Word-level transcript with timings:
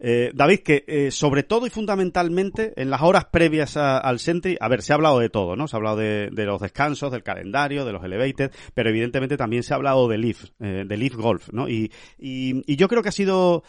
Eh, 0.00 0.30
David, 0.34 0.60
que 0.60 0.84
eh, 0.86 1.10
sobre 1.10 1.42
todo 1.42 1.66
y 1.66 1.70
fundamentalmente 1.70 2.72
en 2.76 2.90
las 2.90 3.02
horas 3.02 3.26
previas 3.26 3.76
al 3.76 4.18
Sentry, 4.18 4.56
a 4.60 4.68
ver, 4.68 4.82
se 4.82 4.92
ha 4.92 4.96
hablado 4.96 5.18
de 5.18 5.28
todo, 5.28 5.56
¿no? 5.56 5.66
Se 5.66 5.76
ha 5.76 5.78
hablado 5.78 5.96
de, 5.96 6.30
los 6.30 6.60
descansos, 6.60 7.10
del 7.10 7.22
calendario, 7.22 7.84
de 7.84 7.92
los 7.92 8.04
Elevated, 8.04 8.52
pero 8.74 8.90
evidentemente 8.90 9.36
también 9.36 9.62
se 9.62 9.74
ha 9.74 9.76
hablado 9.76 10.08
de 10.08 10.18
Leaf, 10.18 10.44
eh, 10.60 10.84
de 10.86 10.96
Leaf 10.96 11.14
Golf, 11.14 11.48
¿no? 11.52 11.68
Y, 11.68 11.92
y, 12.18 12.62
y 12.66 12.76
yo 12.76 12.88
creo 12.88 13.02
que 13.02 13.08
ha 13.08 13.12
sido 13.12 13.64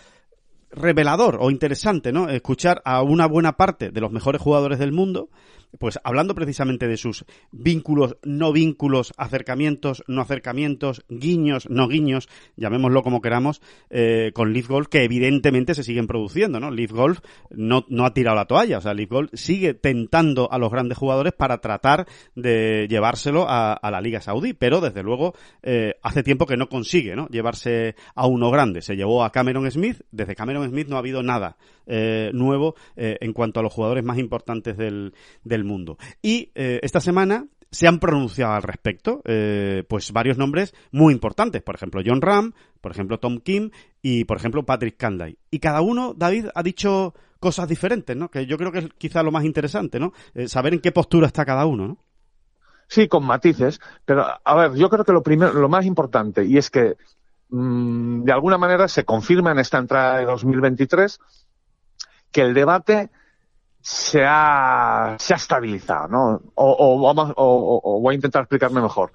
revelador 0.71 1.37
o 1.39 1.49
interesante, 1.49 2.11
¿no? 2.11 2.29
Escuchar 2.29 2.81
a 2.85 3.01
una 3.01 3.25
buena 3.25 3.57
parte 3.57 3.89
de 3.89 4.01
los 4.01 4.11
mejores 4.11 4.41
jugadores 4.41 4.77
del 4.77 4.91
mundo 4.91 5.29
pues 5.77 5.99
hablando 6.03 6.33
precisamente 6.33 6.87
de 6.87 6.97
sus 6.97 7.25
vínculos, 7.51 8.17
no 8.23 8.51
vínculos, 8.51 9.13
acercamientos, 9.17 10.03
no 10.07 10.21
acercamientos, 10.21 11.05
guiños, 11.09 11.69
no 11.69 11.87
guiños, 11.87 12.27
llamémoslo 12.55 13.03
como 13.03 13.21
queramos, 13.21 13.61
eh, 13.89 14.31
con 14.33 14.53
Leaf 14.53 14.67
Golf, 14.67 14.87
que 14.87 15.03
evidentemente 15.03 15.75
se 15.75 15.83
siguen 15.83 16.07
produciendo, 16.07 16.59
¿no? 16.59 16.71
Leaf 16.71 16.91
Golf 16.91 17.19
no, 17.51 17.85
no 17.89 18.05
ha 18.05 18.13
tirado 18.13 18.35
la 18.35 18.45
toalla, 18.45 18.79
o 18.79 18.81
sea, 18.81 18.93
Leaf 18.93 19.09
Golf 19.09 19.29
sigue 19.33 19.73
tentando 19.73 20.51
a 20.51 20.57
los 20.57 20.71
grandes 20.71 20.97
jugadores 20.97 21.33
para 21.33 21.59
tratar 21.59 22.07
de 22.35 22.87
llevárselo 22.89 23.45
a, 23.47 23.79
la 23.89 24.01
Liga 24.01 24.21
Saudí, 24.21 24.53
pero 24.53 24.81
desde 24.81 25.03
luego 25.03 25.33
eh, 25.63 25.95
hace 26.03 26.23
tiempo 26.23 26.45
que 26.45 26.57
no 26.57 26.69
consigue, 26.69 27.15
¿no? 27.15 27.27
Llevarse 27.27 27.95
a 28.15 28.27
uno 28.27 28.51
grande. 28.51 28.81
Se 28.81 28.95
llevó 28.95 29.23
a 29.23 29.31
Cameron 29.31 29.69
Smith, 29.71 30.01
desde 30.11 30.35
Cameron 30.35 30.69
Smith 30.69 30.87
no 30.87 30.95
ha 30.95 30.99
habido 30.99 31.23
nada 31.23 31.57
eh, 31.87 32.29
nuevo 32.33 32.75
en 32.95 33.33
cuanto 33.33 33.59
a 33.59 33.63
los 33.63 33.73
jugadores 33.73 34.03
más 34.03 34.19
importantes 34.19 34.77
del, 34.77 35.13
del 35.43 35.58
mundo. 35.63 35.97
Y 36.21 36.51
eh, 36.55 36.79
esta 36.83 36.99
semana 36.99 37.47
se 37.71 37.87
han 37.87 37.99
pronunciado 37.99 38.53
al 38.53 38.63
respecto, 38.63 39.21
eh, 39.25 39.83
pues 39.87 40.11
varios 40.11 40.37
nombres 40.37 40.73
muy 40.91 41.13
importantes, 41.13 41.61
por 41.61 41.75
ejemplo 41.75 42.01
John 42.05 42.21
Ram, 42.21 42.53
por 42.81 42.91
ejemplo 42.91 43.19
Tom 43.19 43.39
Kim 43.39 43.69
y 44.01 44.23
por 44.23 44.37
ejemplo 44.37 44.65
Patrick 44.65 44.97
Canday. 44.97 45.37
Y 45.51 45.59
cada 45.59 45.81
uno, 45.81 46.13
David, 46.15 46.47
ha 46.53 46.63
dicho 46.63 47.13
cosas 47.39 47.69
diferentes, 47.69 48.15
¿no? 48.15 48.29
Que 48.29 48.45
yo 48.45 48.57
creo 48.57 48.71
que 48.71 48.79
es 48.79 48.89
quizá 48.97 49.23
lo 49.23 49.31
más 49.31 49.45
interesante, 49.45 49.99
¿no? 49.99 50.13
Eh, 50.33 50.47
saber 50.47 50.73
en 50.73 50.81
qué 50.81 50.91
postura 50.91 51.27
está 51.27 51.45
cada 51.45 51.65
uno, 51.65 51.87
¿no? 51.87 51.97
Sí, 52.87 53.07
con 53.07 53.23
matices, 53.23 53.79
pero 54.03 54.25
a 54.43 54.55
ver, 54.55 54.73
yo 54.73 54.89
creo 54.89 55.05
que 55.05 55.11
lo 55.11 55.21
primero, 55.21 55.53
lo 55.53 55.69
más 55.69 55.85
importante, 55.85 56.43
y 56.45 56.57
es 56.57 56.71
que 56.71 56.95
mm, 57.49 58.23
de 58.23 58.31
alguna 58.31 58.57
manera 58.57 58.87
se 58.87 59.05
confirma 59.05 59.51
en 59.51 59.59
esta 59.59 59.77
entrada 59.77 60.17
de 60.17 60.25
2023 60.25 61.19
que 62.31 62.41
el 62.41 62.55
debate 62.55 63.11
se 63.81 64.23
ha, 64.25 65.15
se 65.19 65.33
ha 65.33 65.37
estabilizado, 65.37 66.07
¿no? 66.07 66.41
O, 66.55 67.01
vamos, 67.01 67.33
o, 67.35 67.99
voy 68.01 68.13
a 68.13 68.15
intentar 68.15 68.43
explicarme 68.43 68.81
mejor. 68.81 69.11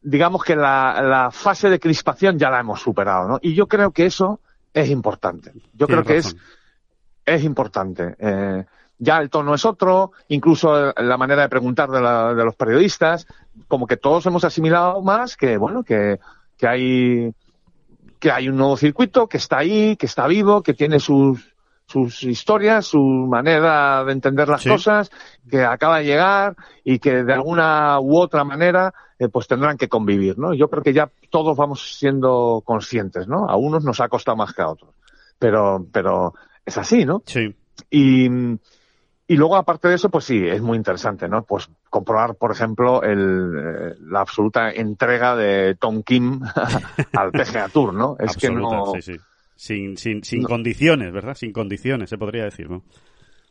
Digamos 0.00 0.42
que 0.42 0.56
la, 0.56 1.02
la, 1.02 1.30
fase 1.30 1.68
de 1.68 1.78
crispación 1.78 2.38
ya 2.38 2.50
la 2.50 2.60
hemos 2.60 2.80
superado, 2.80 3.28
¿no? 3.28 3.38
Y 3.42 3.54
yo 3.54 3.66
creo 3.66 3.90
que 3.90 4.06
eso 4.06 4.40
es 4.72 4.88
importante. 4.90 5.52
Yo 5.74 5.86
creo 5.86 6.04
que 6.04 6.18
es, 6.18 6.36
es 7.24 7.44
importante. 7.44 8.16
Eh, 8.18 8.64
ya 8.98 9.18
el 9.18 9.30
tono 9.30 9.54
es 9.54 9.64
otro, 9.64 10.12
incluso 10.28 10.92
la 10.96 11.16
manera 11.16 11.42
de 11.42 11.48
preguntar 11.48 11.90
de, 11.90 12.00
la, 12.00 12.34
de 12.34 12.44
los 12.44 12.56
periodistas, 12.56 13.26
como 13.68 13.86
que 13.86 13.96
todos 13.96 14.26
hemos 14.26 14.44
asimilado 14.44 15.02
más 15.02 15.36
que, 15.36 15.56
bueno, 15.56 15.84
que, 15.84 16.18
que 16.56 16.66
hay, 16.66 17.34
que 18.18 18.30
hay 18.30 18.48
un 18.48 18.56
nuevo 18.56 18.76
circuito 18.76 19.28
que 19.28 19.36
está 19.36 19.58
ahí, 19.58 19.96
que 19.96 20.06
está 20.06 20.26
vivo, 20.26 20.62
que 20.62 20.74
tiene 20.74 20.98
sus, 20.98 21.54
sus 21.88 22.22
historias, 22.22 22.86
su 22.86 23.00
manera 23.00 24.04
de 24.04 24.12
entender 24.12 24.46
las 24.46 24.62
cosas, 24.62 25.10
que 25.50 25.64
acaba 25.64 25.98
de 25.98 26.04
llegar 26.04 26.54
y 26.84 26.98
que 26.98 27.24
de 27.24 27.32
alguna 27.32 27.98
u 27.98 28.18
otra 28.18 28.44
manera 28.44 28.92
eh, 29.18 29.28
pues 29.28 29.48
tendrán 29.48 29.78
que 29.78 29.88
convivir, 29.88 30.38
¿no? 30.38 30.52
Yo 30.52 30.68
creo 30.68 30.82
que 30.82 30.92
ya 30.92 31.10
todos 31.30 31.56
vamos 31.56 31.96
siendo 31.98 32.62
conscientes, 32.62 33.26
¿no? 33.26 33.48
A 33.48 33.56
unos 33.56 33.84
nos 33.84 34.00
ha 34.00 34.08
costado 34.08 34.36
más 34.36 34.52
que 34.52 34.60
a 34.60 34.68
otros, 34.68 34.94
pero, 35.38 35.86
pero 35.90 36.34
es 36.66 36.76
así, 36.76 37.06
¿no? 37.06 37.22
Sí. 37.24 37.56
Y, 37.90 38.28
y 39.26 39.36
luego, 39.36 39.56
aparte 39.56 39.88
de 39.88 39.94
eso, 39.94 40.10
pues 40.10 40.26
sí, 40.26 40.46
es 40.46 40.60
muy 40.60 40.76
interesante, 40.76 41.26
¿no? 41.26 41.42
Pues 41.44 41.70
comprobar, 41.88 42.34
por 42.34 42.52
ejemplo, 42.52 43.02
el, 43.02 43.54
eh, 43.56 43.94
la 44.02 44.20
absoluta 44.20 44.70
entrega 44.72 45.34
de 45.36 45.74
Tom 45.74 46.02
Kim 46.02 46.42
al 47.14 47.32
PGA 47.32 47.70
Tour, 47.70 47.94
¿no? 47.94 48.16
Es 48.18 48.36
que 48.36 48.50
no... 48.50 48.92
Sí, 48.96 49.00
sí 49.00 49.16
sin, 49.58 49.96
sin, 49.96 50.22
sin 50.22 50.44
condiciones, 50.44 51.12
¿verdad? 51.12 51.34
Sin 51.34 51.52
condiciones, 51.52 52.08
se 52.08 52.16
podría 52.16 52.44
decir, 52.44 52.70
¿no? 52.70 52.84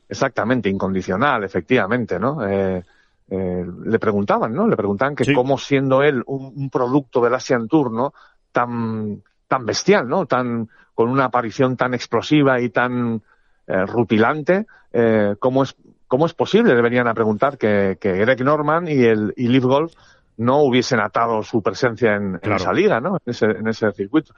Exactamente, 0.08 0.70
incondicional, 0.70 1.44
efectivamente, 1.44 2.18
¿no? 2.18 2.48
Eh, 2.48 2.82
eh, 3.30 3.66
le 3.86 4.00
preguntaban, 4.00 4.54
¿no? 4.54 4.70
Le 4.70 4.78
preguntaban 4.78 5.18
que 5.18 5.34
cómo 5.34 5.58
siendo 5.58 6.02
él 6.04 6.24
un, 6.28 6.70
producto 6.70 7.20
del 7.20 7.34
Asian 7.34 7.68
Tour, 7.68 7.92
¿no? 7.92 8.14
Tan, 8.54 9.22
tan 9.50 9.66
bestial, 9.66 10.08
¿no? 10.08 10.26
Tan, 10.26 10.70
con 10.96 11.10
una 11.10 11.26
aparición 11.26 11.76
tan 11.76 11.94
explosiva 11.94 12.62
y 12.62 12.70
tan 12.70 13.22
eh, 13.68 13.86
rutilante, 13.86 14.66
eh, 14.94 15.36
¿cómo 15.40 15.64
es, 15.64 15.76
cómo 16.08 16.26
es 16.26 16.34
posible? 16.34 16.74
Le 16.74 16.82
venían 16.82 17.10
a 17.10 17.14
preguntar 17.14 17.58
que, 17.58 17.98
que 18.00 18.14
Greg 18.14 18.46
Norman 18.46 18.88
y 18.88 19.04
el, 19.04 19.34
y 19.36 19.50
Leaf 19.50 19.66
Golf 19.66 19.94
no 20.38 20.62
hubiesen 20.62 21.02
atado 21.02 21.44
su 21.44 21.62
presencia 21.62 22.16
en, 22.16 22.40
en 22.42 22.54
esa 22.54 22.72
liga, 22.72 23.02
¿no? 23.02 23.18
En 23.26 23.32
ese, 23.32 23.46
en 23.48 23.68
ese 23.68 23.92
circuito. 23.92 24.34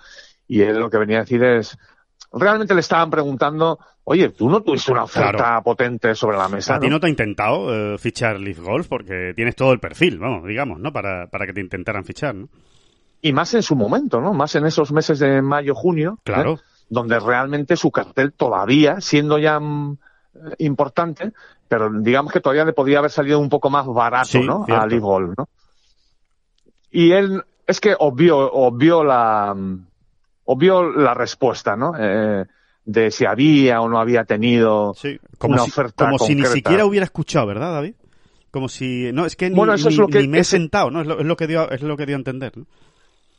Y 0.49 0.63
él 0.63 0.79
lo 0.79 0.89
que 0.89 0.97
venía 0.97 1.17
a 1.17 1.21
decir 1.21 1.41
es, 1.43 1.77
realmente 2.33 2.73
le 2.73 2.79
estaban 2.81 3.11
preguntando, 3.11 3.79
oye, 4.03 4.29
tú 4.29 4.49
no 4.49 4.61
tuviste 4.61 4.91
una 4.91 5.03
oferta 5.03 5.61
potente 5.61 6.15
sobre 6.15 6.37
la 6.37 6.49
mesa. 6.49 6.75
A 6.75 6.79
ti 6.79 6.89
no 6.89 6.99
te 6.99 7.05
ha 7.05 7.09
intentado 7.09 7.93
eh, 7.93 7.97
fichar 7.99 8.39
Leaf 8.39 8.59
Golf 8.59 8.87
porque 8.87 9.33
tienes 9.35 9.55
todo 9.55 9.71
el 9.71 9.79
perfil, 9.79 10.17
vamos, 10.17 10.45
digamos, 10.47 10.79
¿no? 10.79 10.91
Para, 10.91 11.27
para 11.27 11.45
que 11.45 11.53
te 11.53 11.61
intentaran 11.61 12.03
fichar, 12.03 12.33
¿no? 12.33 12.49
Y 13.21 13.31
más 13.31 13.53
en 13.53 13.61
su 13.61 13.75
momento, 13.75 14.21
¿no? 14.21 14.33
Más 14.33 14.55
en 14.55 14.65
esos 14.65 14.91
meses 14.91 15.19
de 15.19 15.41
mayo, 15.41 15.75
junio. 15.75 16.15
¿eh? 16.17 16.21
Claro. 16.23 16.59
Donde 16.89 17.19
realmente 17.19 17.75
su 17.75 17.91
cartel 17.91 18.33
todavía, 18.33 19.01
siendo 19.01 19.37
ya 19.37 19.59
mm, 19.59 19.97
importante, 20.57 21.33
pero 21.67 21.91
digamos 21.91 22.33
que 22.33 22.39
todavía 22.39 22.65
le 22.65 22.73
podía 22.73 22.97
haber 22.97 23.11
salido 23.11 23.39
un 23.39 23.49
poco 23.49 23.69
más 23.69 23.85
barato, 23.85 24.39
¿no? 24.41 24.65
A 24.67 24.87
Leaf 24.87 25.01
Golf, 25.01 25.37
¿no? 25.37 25.47
Y 26.89 27.11
él, 27.11 27.43
es 27.67 27.79
que 27.79 27.95
obvio, 27.99 28.51
obvio 28.51 29.03
la, 29.03 29.53
mm, 29.55 29.88
obvio 30.51 30.91
la 30.91 31.13
respuesta, 31.13 31.75
¿no? 31.75 31.93
Eh, 31.97 32.43
de 32.83 33.11
si 33.11 33.25
había 33.25 33.81
o 33.81 33.87
no 33.87 33.99
había 33.99 34.23
tenido 34.23 34.95
como 35.37 35.53
una 35.53 35.63
si, 35.63 35.69
oferta 35.69 36.05
Como 36.05 36.17
si 36.17 36.33
ni 36.33 36.45
siquiera 36.45 36.85
hubiera 36.85 37.03
escuchado, 37.03 37.45
¿verdad, 37.45 37.73
David? 37.73 37.93
Como 38.49 38.67
si... 38.67 39.11
No, 39.13 39.27
es 39.27 39.35
que 39.35 39.51
ni, 39.51 39.61
es 39.73 39.95
lo 39.95 40.07
que, 40.07 40.27
me 40.27 40.39
he 40.39 40.43
sentado, 40.43 40.89
¿no? 40.89 41.01
Es 41.01 41.07
lo, 41.07 41.37
que 41.37 41.45
dio, 41.45 41.69
es 41.69 41.83
lo 41.83 41.95
que 41.95 42.07
dio 42.07 42.15
a 42.15 42.17
entender, 42.17 42.57
¿no? 42.57 42.65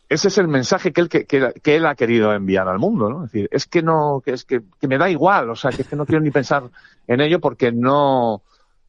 Ese 0.08 0.28
es 0.28 0.38
el 0.38 0.46
mensaje 0.46 0.92
que 0.92 1.00
él, 1.00 1.08
que, 1.08 1.24
que, 1.26 1.76
él 1.76 1.86
ha 1.86 1.96
querido 1.96 2.32
enviar 2.32 2.68
al 2.68 2.78
mundo, 2.78 3.10
¿no? 3.10 3.24
Es 3.24 3.32
decir, 3.32 3.48
es 3.50 3.66
que 3.66 3.82
no, 3.82 4.22
que 4.24 4.32
es 4.32 4.44
que, 4.44 4.60
que 4.80 4.86
me 4.86 4.98
da 4.98 5.10
igual, 5.10 5.50
o 5.50 5.56
sea, 5.56 5.72
que 5.72 5.82
es 5.82 5.88
que 5.88 5.96
no 5.96 6.06
quiero 6.06 6.22
ni 6.22 6.30
pensar 6.30 6.64
en 7.08 7.20
ello 7.20 7.40
porque 7.40 7.72
no, 7.72 8.42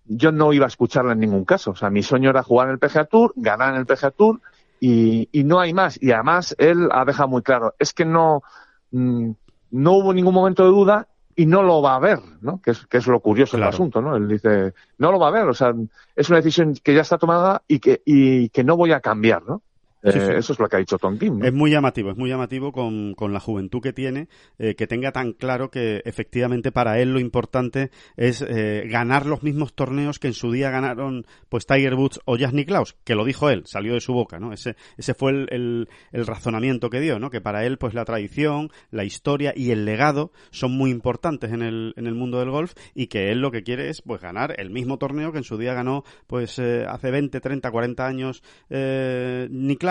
yo 0.05 0.31
no 0.31 0.53
iba 0.53 0.65
a 0.65 0.67
escucharlo 0.67 1.11
en 1.11 1.19
ningún 1.19 1.45
caso. 1.45 1.71
O 1.71 1.75
sea, 1.75 1.89
mi 1.89 2.03
sueño 2.03 2.29
era 2.29 2.43
jugar 2.43 2.67
en 2.67 2.73
el 2.73 2.79
PGA 2.79 3.05
Tour, 3.05 3.33
ganar 3.35 3.73
en 3.73 3.79
el 3.79 3.85
PGA 3.87 4.11
Tour 4.11 4.41
y, 4.81 5.29
y 5.31 5.43
no 5.45 5.59
hay 5.61 5.73
más. 5.73 6.01
Y 6.01 6.11
además 6.11 6.55
él 6.57 6.89
ha 6.91 7.05
dejado 7.05 7.29
muy 7.29 7.43
claro, 7.43 7.75
es 7.79 7.93
que 7.93 8.03
no, 8.03 8.41
mm, 8.89 9.31
no 9.69 9.91
hubo 9.93 10.13
ningún 10.13 10.33
momento 10.33 10.63
de 10.63 10.69
duda 10.69 11.07
y 11.35 11.45
no 11.45 11.61
lo 11.61 11.81
va 11.81 11.95
a 11.95 11.99
ver, 11.99 12.19
¿no? 12.41 12.61
Que 12.61 12.71
es, 12.71 12.85
que 12.87 12.97
es 12.97 13.07
lo 13.07 13.19
curioso 13.21 13.55
del 13.55 13.67
asunto, 13.67 14.01
¿no? 14.01 14.17
Él 14.17 14.27
dice, 14.27 14.73
no 14.97 15.11
lo 15.11 15.19
va 15.19 15.29
a 15.29 15.31
ver, 15.31 15.47
o 15.47 15.53
sea, 15.53 15.73
es 16.15 16.29
una 16.29 16.39
decisión 16.39 16.73
que 16.73 16.93
ya 16.93 17.01
está 17.01 17.17
tomada 17.17 17.63
y 17.67 17.79
que, 17.79 18.01
y 18.05 18.49
que 18.49 18.63
no 18.63 18.75
voy 18.75 18.91
a 18.91 18.99
cambiar, 18.99 19.43
¿no? 19.43 19.61
Eh, 20.03 20.37
eso 20.37 20.53
es 20.53 20.59
lo 20.59 20.67
que 20.67 20.75
ha 20.77 20.79
dicho 20.79 20.97
Tom 20.97 21.17
Kim. 21.17 21.43
Es 21.43 21.53
muy 21.53 21.69
llamativo, 21.69 22.11
es 22.11 22.17
muy 22.17 22.29
llamativo 22.29 22.71
con, 22.71 23.13
con 23.13 23.33
la 23.33 23.39
juventud 23.39 23.81
que 23.81 23.93
tiene, 23.93 24.27
eh, 24.57 24.75
que 24.75 24.87
tenga 24.87 25.11
tan 25.11 25.33
claro 25.33 25.69
que 25.69 26.01
efectivamente 26.05 26.71
para 26.71 26.99
él 26.99 27.13
lo 27.13 27.19
importante 27.19 27.91
es 28.17 28.41
eh, 28.41 28.87
ganar 28.89 29.25
los 29.25 29.43
mismos 29.43 29.73
torneos 29.73 30.17
que 30.17 30.27
en 30.27 30.33
su 30.33 30.51
día 30.51 30.71
ganaron 30.71 31.25
pues 31.49 31.65
Tiger 31.67 31.93
Woods 31.93 32.19
o 32.25 32.35
Jack 32.35 32.53
Nicklaus, 32.53 32.95
que 33.03 33.15
lo 33.15 33.25
dijo 33.25 33.49
él, 33.49 33.63
salió 33.65 33.93
de 33.93 34.01
su 34.01 34.13
boca, 34.13 34.39
¿no? 34.39 34.53
Ese, 34.53 34.75
ese 34.97 35.13
fue 35.13 35.31
el, 35.31 35.87
el, 36.11 36.25
razonamiento 36.25 36.89
que 36.89 36.99
dio, 36.99 37.19
¿no? 37.19 37.29
Que 37.29 37.41
para 37.41 37.65
él 37.65 37.77
pues 37.77 37.93
la 37.93 38.05
tradición, 38.05 38.71
la 38.89 39.03
historia 39.03 39.53
y 39.55 39.71
el 39.71 39.85
legado 39.85 40.31
son 40.49 40.71
muy 40.71 40.89
importantes 40.89 41.51
en 41.51 41.61
el, 41.61 41.93
en 41.95 42.07
el 42.07 42.15
mundo 42.15 42.39
del 42.39 42.49
golf 42.49 42.73
y 42.95 43.07
que 43.07 43.31
él 43.31 43.39
lo 43.39 43.51
que 43.51 43.63
quiere 43.63 43.89
es 43.89 44.01
pues 44.01 44.21
ganar 44.21 44.55
el 44.57 44.71
mismo 44.71 44.97
torneo 44.97 45.31
que 45.31 45.39
en 45.39 45.43
su 45.43 45.57
día 45.57 45.73
ganó 45.73 46.03
pues 46.25 46.57
hace 46.59 47.11
20, 47.11 47.39
30, 47.39 47.69
40 47.69 48.05
años 48.05 48.43
eh, 48.69 49.47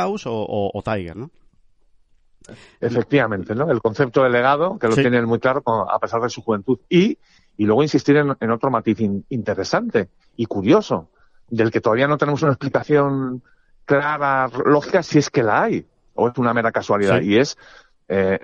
o, 0.08 0.82
Tiger, 0.84 1.16
¿no? 1.16 1.30
Efectivamente, 2.80 3.54
¿no? 3.54 3.70
El 3.70 3.80
concepto 3.80 4.22
de 4.22 4.30
legado, 4.30 4.78
que 4.78 4.88
lo 4.88 4.96
tiene 4.96 5.22
muy 5.22 5.38
claro 5.38 5.62
a 5.90 5.98
pesar 5.98 6.20
de 6.22 6.30
su 6.30 6.42
juventud. 6.42 6.78
Y, 6.88 7.18
y 7.56 7.64
luego 7.64 7.82
insistir 7.82 8.16
en, 8.16 8.50
otro 8.50 8.70
matiz 8.70 8.98
interesante 9.28 10.08
y 10.36 10.46
curioso, 10.46 11.10
del 11.48 11.70
que 11.70 11.80
todavía 11.80 12.08
no 12.08 12.16
tenemos 12.16 12.42
una 12.42 12.52
explicación 12.52 13.42
clara, 13.84 14.48
lógica, 14.64 15.02
si 15.02 15.18
es 15.18 15.30
que 15.30 15.42
la 15.42 15.64
hay, 15.64 15.86
o 16.14 16.28
es 16.28 16.38
una 16.38 16.54
mera 16.54 16.72
casualidad, 16.72 17.20
y 17.20 17.38
es 17.38 17.58
eh, 18.08 18.40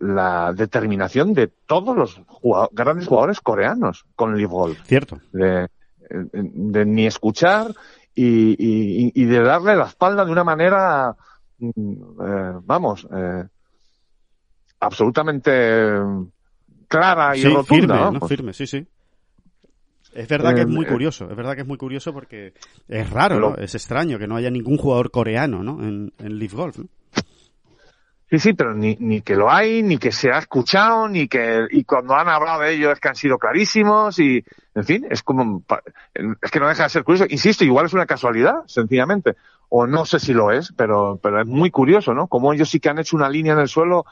la, 0.00 0.52
determinación 0.54 1.32
de 1.34 1.46
todos 1.46 1.96
los 1.96 2.20
grandes 2.72 3.06
jugadores 3.06 3.40
coreanos 3.40 4.06
con 4.16 4.34
el 4.34 4.46
Golf. 4.46 4.80
Cierto. 4.84 5.20
de, 5.32 5.68
ni 6.10 7.06
escuchar 7.06 7.74
y, 8.22 9.12
y, 9.14 9.24
de 9.24 9.40
darle 9.40 9.76
la 9.76 9.86
espalda 9.86 10.24
de 10.24 10.32
una 10.32 10.44
manera, 10.44 11.14
mm, 11.58 11.70
eh, 11.72 12.52
vamos, 12.64 13.06
eh, 13.14 13.44
absolutamente 14.80 16.00
clara 16.88 17.36
y 17.36 17.40
sí, 17.42 17.48
rotunda. 17.48 17.94
firme, 17.96 18.10
¿no? 18.12 18.18
Pues, 18.20 18.28
Firme, 18.28 18.52
sí, 18.52 18.66
sí. 18.66 18.86
Es 20.14 20.26
verdad 20.28 20.54
que 20.54 20.62
es 20.62 20.66
Eh, 20.66 20.70
muy 20.70 20.84
eh, 20.86 20.88
curioso, 20.88 21.30
es 21.30 21.36
verdad 21.36 21.54
que 21.54 21.60
es 21.62 21.66
muy 21.66 21.76
curioso 21.76 22.12
porque 22.12 22.54
es 22.88 23.10
raro, 23.10 23.56
Es 23.58 23.74
extraño 23.74 24.18
que 24.18 24.26
no 24.26 24.36
haya 24.36 24.50
ningún 24.50 24.78
jugador 24.78 25.10
coreano, 25.10 25.62
¿no? 25.62 25.82
En, 25.82 26.12
en 26.18 26.38
Leaf 26.38 26.54
Golf, 26.54 26.78
¿no? 26.78 26.86
Sí, 28.30 28.38
sí, 28.38 28.52
pero 28.52 28.74
ni, 28.74 28.94
ni 29.00 29.22
que 29.22 29.36
lo 29.36 29.50
hay, 29.50 29.82
ni 29.82 29.96
que 29.96 30.12
se 30.12 30.30
ha 30.30 30.38
escuchado, 30.38 31.08
ni 31.08 31.28
que, 31.28 31.66
y 31.70 31.84
cuando 31.84 32.14
han 32.14 32.28
hablado 32.28 32.60
de 32.60 32.74
ello 32.74 32.92
es 32.92 33.00
que 33.00 33.08
han 33.08 33.14
sido 33.14 33.38
clarísimos 33.38 34.18
y, 34.18 34.44
en 34.74 34.84
fin, 34.84 35.06
es 35.08 35.22
como, 35.22 35.62
es 36.42 36.50
que 36.50 36.60
no 36.60 36.68
deja 36.68 36.82
de 36.82 36.88
ser 36.90 37.04
curioso. 37.04 37.24
Insisto, 37.30 37.64
igual 37.64 37.86
es 37.86 37.94
una 37.94 38.04
casualidad, 38.04 38.56
sencillamente. 38.66 39.36
O 39.70 39.86
no 39.86 40.04
sé 40.04 40.20
si 40.20 40.34
lo 40.34 40.50
es, 40.50 40.72
pero, 40.76 41.18
pero 41.22 41.40
es 41.40 41.46
muy 41.46 41.70
curioso, 41.70 42.12
¿no? 42.12 42.26
Como 42.26 42.52
ellos 42.52 42.68
sí 42.68 42.80
que 42.80 42.90
han 42.90 42.98
hecho 42.98 43.16
una 43.16 43.30
línea 43.30 43.54
en 43.54 43.60
el 43.60 43.68
suelo 43.68 44.04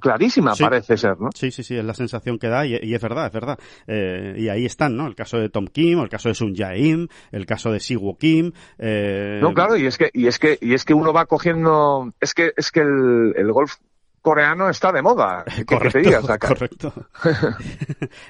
clarísima, 0.00 0.54
Sí. 0.54 0.62
parece 0.64 0.96
ser, 0.96 1.20
¿no? 1.20 1.30
Sí, 1.34 1.50
sí, 1.50 1.62
sí, 1.62 1.76
es 1.76 1.84
la 1.84 1.94
sensación 1.94 2.38
que 2.38 2.48
da 2.48 2.66
y, 2.66 2.78
y 2.82 2.94
es 2.94 3.00
verdad, 3.02 3.26
es 3.26 3.32
verdad. 3.32 3.58
Eh, 3.86 4.34
y 4.38 4.48
ahí 4.48 4.64
están, 4.64 4.96
¿no? 4.96 5.06
El 5.06 5.14
caso 5.14 5.38
de 5.38 5.48
Tom 5.48 5.66
Kim, 5.66 6.00
el 6.00 6.08
caso 6.08 6.28
de 6.28 6.34
Sun 6.34 6.54
Jae-im, 6.54 7.08
el 7.32 7.46
caso 7.46 7.70
de 7.70 7.80
Siwoo 7.80 8.16
Kim. 8.18 8.52
Eh, 8.78 9.38
No, 9.42 9.52
claro, 9.54 9.76
y 9.76 9.86
es 9.86 9.98
que, 9.98 10.10
y 10.12 10.26
es 10.26 10.38
que, 10.38 10.58
y 10.60 10.74
es 10.74 10.84
que 10.84 10.94
uno 10.94 11.12
va 11.12 11.26
cogiendo, 11.26 12.12
es 12.20 12.34
que, 12.34 12.52
es 12.56 12.70
que 12.70 12.80
el, 12.80 13.34
el 13.36 13.52
golf 13.52 13.74
coreano 14.24 14.70
está 14.70 14.90
de 14.90 15.02
moda. 15.02 15.44
¿Qué 15.68 15.78
que 15.78 15.78
Correcto, 15.78 15.90
te 15.90 16.00
digas 16.00 16.28
acá? 16.28 16.48
correcto. 16.48 16.92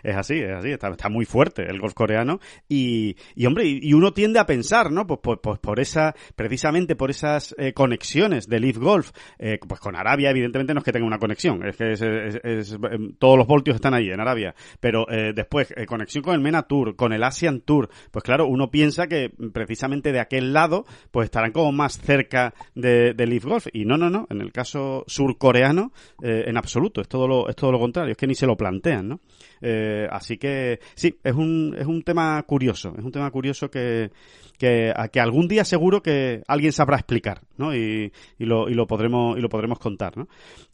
es 0.03 0.17
así, 0.17 0.39
es 0.41 0.53
así, 0.53 0.71
está, 0.73 0.89
está 0.89 1.09
muy 1.09 1.25
fuerte 1.25 1.63
el 1.63 1.81
golf 1.81 1.95
coreano 1.95 2.41
y, 2.69 3.17
y 3.35 3.47
hombre, 3.47 3.65
y, 3.65 3.79
y 3.83 3.95
uno 3.95 4.13
tiende 4.13 4.39
a 4.41 4.47
pensar, 4.47 4.91
¿no? 4.91 5.07
Pues, 5.07 5.21
pues, 5.23 5.39
pues 5.43 5.59
por 5.61 5.81
esa, 5.81 6.15
precisamente 6.37 6.97
por 6.97 7.11
esas 7.11 7.55
eh, 7.59 7.73
conexiones 7.73 8.49
de 8.49 8.61
Leaf 8.61 8.77
Golf, 8.79 9.11
eh, 9.39 9.59
pues 9.67 9.81
con 9.81 9.95
Arabia 9.97 10.31
evidentemente 10.31 10.75
no 10.75 10.79
es 10.81 10.85
que 10.85 10.93
tenga 10.93 11.07
una 11.07 11.19
conexión, 11.19 11.65
es 11.67 11.77
que 11.77 11.93
es, 11.93 12.03
es- 12.03 12.41
es- 12.43 12.73
em, 12.91 13.15
todos 13.19 13.39
los 13.39 13.47
voltios 13.47 13.77
están 13.77 13.95
ahí 13.95 14.11
en 14.11 14.21
Arabia, 14.21 14.55
pero 14.81 15.09
eh, 15.11 15.33
después 15.35 15.73
eh, 15.77 15.87
conexión 15.87 16.25
con 16.25 16.35
el 16.35 16.41
MENA 16.41 16.63
Tour, 16.65 16.97
con 16.97 17.13
el 17.13 17.23
Asian 17.23 17.61
Tour, 17.61 17.89
pues 18.11 18.25
claro, 18.25 18.47
uno 18.47 18.71
piensa 18.71 19.07
que 19.07 19.31
precisamente 19.53 20.11
de 20.13 20.21
aquel 20.21 20.53
lado, 20.53 20.85
pues 21.13 21.27
estarán 21.27 21.53
como 21.53 21.71
más 21.73 21.99
cerca 22.01 22.53
de, 22.75 23.15
de 23.15 23.27
Leaf 23.27 23.45
Golf 23.45 23.67
y 23.73 23.85
no, 23.85 23.97
no, 23.97 24.11
no, 24.11 24.27
en 24.31 24.41
el 24.41 24.51
caso 24.53 25.05
surcoreano, 25.07 25.84
eh, 26.23 26.45
en 26.47 26.57
absoluto, 26.57 27.01
es 27.01 27.09
todo 27.09 27.27
lo, 27.27 27.49
es 27.49 27.57
todo 27.57 27.73
lo 27.73 27.79
contrario, 27.79 28.13
es 28.13 28.17
que 28.17 28.27
ni 28.27 28.35
se 28.35 28.47
lo 28.47 28.57
plantean, 28.57 29.09
¿no? 29.09 29.21
Eh, 29.61 30.07
así 30.11 30.37
que 30.39 30.81
sí, 30.95 31.19
es 31.23 31.35
un, 31.35 31.75
es 31.79 31.87
un 31.87 32.03
tema 32.03 32.43
curioso, 32.45 32.95
es 32.97 33.05
un 33.05 33.13
tema 33.13 33.31
curioso 33.31 33.71
que, 33.71 34.11
que, 34.59 34.93
a 34.95 35.09
que 35.09 35.21
algún 35.21 35.49
día 35.49 35.65
seguro 35.65 36.03
que 36.03 36.43
alguien 36.47 36.73
sabrá 36.73 36.97
explicar, 36.97 37.41
¿no? 37.57 37.75
Y, 37.75 38.13
y 38.39 38.45
lo, 38.45 38.69
y 38.69 38.75
lo 38.75 38.87
podremos, 38.87 39.37
y 39.39 39.41
lo 39.41 39.49
podremos 39.49 39.79
contar, 39.79 40.17
¿no? 40.17 40.29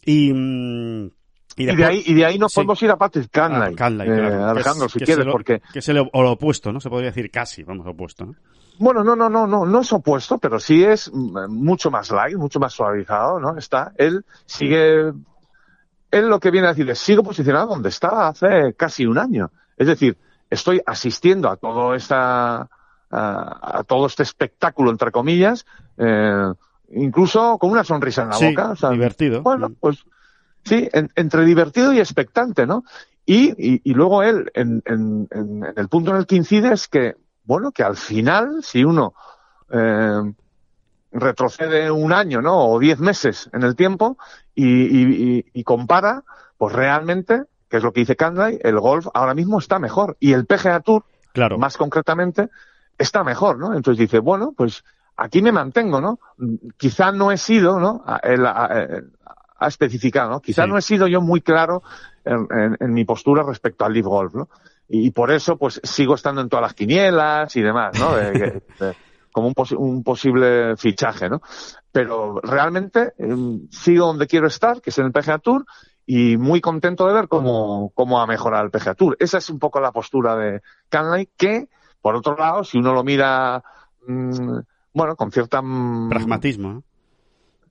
Y, 0.04 0.32
mm, 0.32 1.10
y 1.56 1.66
de 1.66 1.84
ahí, 1.84 2.02
y 2.06 2.14
de 2.14 2.24
ahí 2.24 2.38
nos 2.38 2.52
Sí. 2.52 2.56
podemos 2.56 2.82
ir 2.82 2.90
a 2.90 2.96
Patrick 2.96 3.28
Canlay. 3.30 3.74
Canlay, 3.74 4.08
Eh, 4.08 4.12
claro. 4.14 4.44
Alejandro, 4.50 4.88
si 4.88 5.00
quieres, 5.00 5.26
porque, 5.30 5.60
Que 5.72 5.80
es 5.80 5.88
el, 5.88 5.98
o 5.98 6.22
lo 6.22 6.32
opuesto, 6.32 6.72
¿no? 6.72 6.80
Se 6.80 6.88
podría 6.88 7.10
decir 7.10 7.30
casi, 7.30 7.64
vamos, 7.64 7.86
opuesto, 7.86 8.24
¿no? 8.24 8.34
Bueno, 8.80 9.04
no, 9.04 9.14
no, 9.14 9.28
no, 9.30 9.46
no, 9.46 9.66
no 9.66 9.80
es 9.80 9.92
opuesto, 9.92 10.38
pero 10.38 10.58
sí 10.58 10.82
es 10.82 11.10
mm, 11.12 11.48
mucho 11.48 11.90
más 11.90 12.10
light, 12.10 12.36
mucho 12.36 12.58
más 12.58 12.72
suavizado, 12.72 13.38
¿no? 13.38 13.56
Está, 13.56 13.92
él 13.96 14.24
sigue, 14.46 15.12
él 16.10 16.28
lo 16.28 16.40
que 16.40 16.50
viene 16.50 16.66
a 16.66 16.70
decir 16.70 16.88
es, 16.90 16.98
sigo 16.98 17.22
posicionado 17.22 17.68
donde 17.68 17.90
estaba 17.90 18.28
hace 18.28 18.74
casi 18.74 19.06
un 19.06 19.18
año. 19.18 19.50
Es 19.76 19.86
decir, 19.86 20.16
estoy 20.48 20.82
asistiendo 20.84 21.48
a 21.48 21.56
todo 21.56 21.94
esta, 21.94 22.62
a, 22.62 22.68
a 23.78 23.84
todo 23.86 24.06
este 24.06 24.22
espectáculo, 24.22 24.90
entre 24.90 25.12
comillas, 25.12 25.64
eh, 25.96 26.52
incluso 26.92 27.58
con 27.58 27.70
una 27.70 27.84
sonrisa 27.84 28.22
en 28.22 28.28
la 28.30 28.34
Sí, 28.36 28.46
boca. 28.48 28.70
o 28.70 28.76
sea, 28.76 28.90
divertido. 28.90 29.42
Bueno, 29.42 29.68
Mm. 29.68 29.74
pues 29.78 30.04
sí, 30.64 30.88
en- 30.92 31.10
entre 31.14 31.44
divertido 31.44 31.92
y 31.92 32.00
expectante, 32.00 32.66
¿no? 32.66 32.82
Y, 33.26 33.50
y, 33.58 33.80
y 33.84 33.94
luego 33.94 34.22
él, 34.22 34.50
en, 34.54 34.82
en- 34.86 35.28
en 35.30 35.64
el 35.76 35.88
punto 35.88 36.10
en 36.10 36.16
el 36.16 36.26
que 36.26 36.36
incide 36.36 36.72
es 36.72 36.88
que, 36.88 37.14
bueno, 37.44 37.72
que 37.72 37.82
al 37.82 37.96
final, 37.96 38.62
si 38.62 38.84
uno 38.84 39.14
eh, 39.70 40.32
retrocede 41.12 41.90
un 41.90 42.12
año, 42.12 42.40
¿no? 42.40 42.66
O 42.68 42.78
diez 42.78 42.98
meses 43.00 43.50
en 43.52 43.62
el 43.62 43.74
tiempo 43.76 44.16
y, 44.54 44.64
y- 44.66 45.38
y- 45.38 45.46
y 45.52 45.64
compara, 45.64 46.22
pues 46.56 46.74
realmente, 46.74 47.44
que 47.68 47.78
es 47.78 47.82
lo 47.82 47.92
que 47.92 48.00
dice 48.00 48.16
Canlay, 48.16 48.58
el 48.62 48.78
golf 48.78 49.06
ahora 49.14 49.34
mismo 49.34 49.58
está 49.58 49.78
mejor. 49.78 50.16
Y 50.20 50.32
el 50.32 50.46
PGA 50.46 50.80
Tour, 50.80 51.04
Claro. 51.32 51.58
más 51.58 51.76
concretamente, 51.76 52.48
está 52.98 53.24
mejor, 53.24 53.58
¿no? 53.58 53.74
Entonces 53.74 53.98
dice, 54.00 54.18
bueno, 54.18 54.52
pues 54.56 54.84
aquí 55.16 55.42
me 55.42 55.52
mantengo, 55.52 56.00
¿no? 56.00 56.18
Quizá 56.76 57.12
no 57.12 57.32
he 57.32 57.36
sido, 57.38 57.78
¿no? 57.80 58.02
A- 58.06 58.20
ha 59.62 59.68
especificado, 59.68 60.30
¿no? 60.30 60.40
Quizá 60.40 60.64
Sí. 60.64 60.70
no 60.70 60.78
he 60.78 60.82
sido 60.82 61.06
yo 61.06 61.20
muy 61.20 61.40
claro 61.42 61.82
en, 62.24 62.46
en- 62.50 62.76
en 62.80 62.92
mi 62.94 63.04
postura 63.04 63.42
respecto 63.42 63.84
al 63.84 63.92
Leaf 63.92 64.06
Golf, 64.06 64.34
¿no? 64.34 64.48
Y, 64.92 65.10
por 65.12 65.30
eso, 65.30 65.56
pues, 65.56 65.80
sigo 65.84 66.14
estando 66.16 66.40
en 66.40 66.48
todas 66.48 66.64
las 66.64 66.74
quinielas 66.74 67.54
y 67.54 67.62
demás, 67.62 67.96
¿no? 67.98 68.14
De- 68.16 68.32
de- 68.32 68.94
como 69.32 69.46
un, 69.46 69.54
posi- 69.54 69.76
un 69.78 70.02
posible 70.02 70.76
fichaje, 70.76 71.28
¿no? 71.28 71.40
Pero 71.92 72.40
realmente 72.42 73.12
em, 73.16 73.68
sigo 73.70 74.06
donde 74.08 74.26
quiero 74.26 74.48
estar, 74.48 74.80
que 74.80 74.90
es 74.90 74.98
en 74.98 75.06
el 75.06 75.12
PGA 75.12 75.38
Tour, 75.38 75.64
y 76.04 76.36
muy 76.36 76.60
contento 76.60 77.06
de 77.06 77.12
ver 77.14 77.28
cómo, 77.28 77.92
cómo 77.94 78.20
ha 78.20 78.26
mejorado 78.26 78.64
el 78.64 78.72
PGA 78.72 78.94
Tour. 78.94 79.16
Esa 79.20 79.38
es 79.38 79.48
un 79.48 79.60
poco 79.60 79.78
la 79.80 79.92
postura 79.92 80.34
de 80.34 80.60
Canlay, 80.88 81.28
que, 81.36 81.68
por 82.00 82.16
otro 82.16 82.36
lado, 82.36 82.64
si 82.64 82.78
uno 82.78 82.92
lo 82.92 83.04
mira, 83.04 83.62
mm, 84.08 84.58
bueno, 84.92 85.14
con 85.14 85.30
cierta... 85.30 85.62
mm, 85.62 86.08
Pragmatismo, 86.08 86.82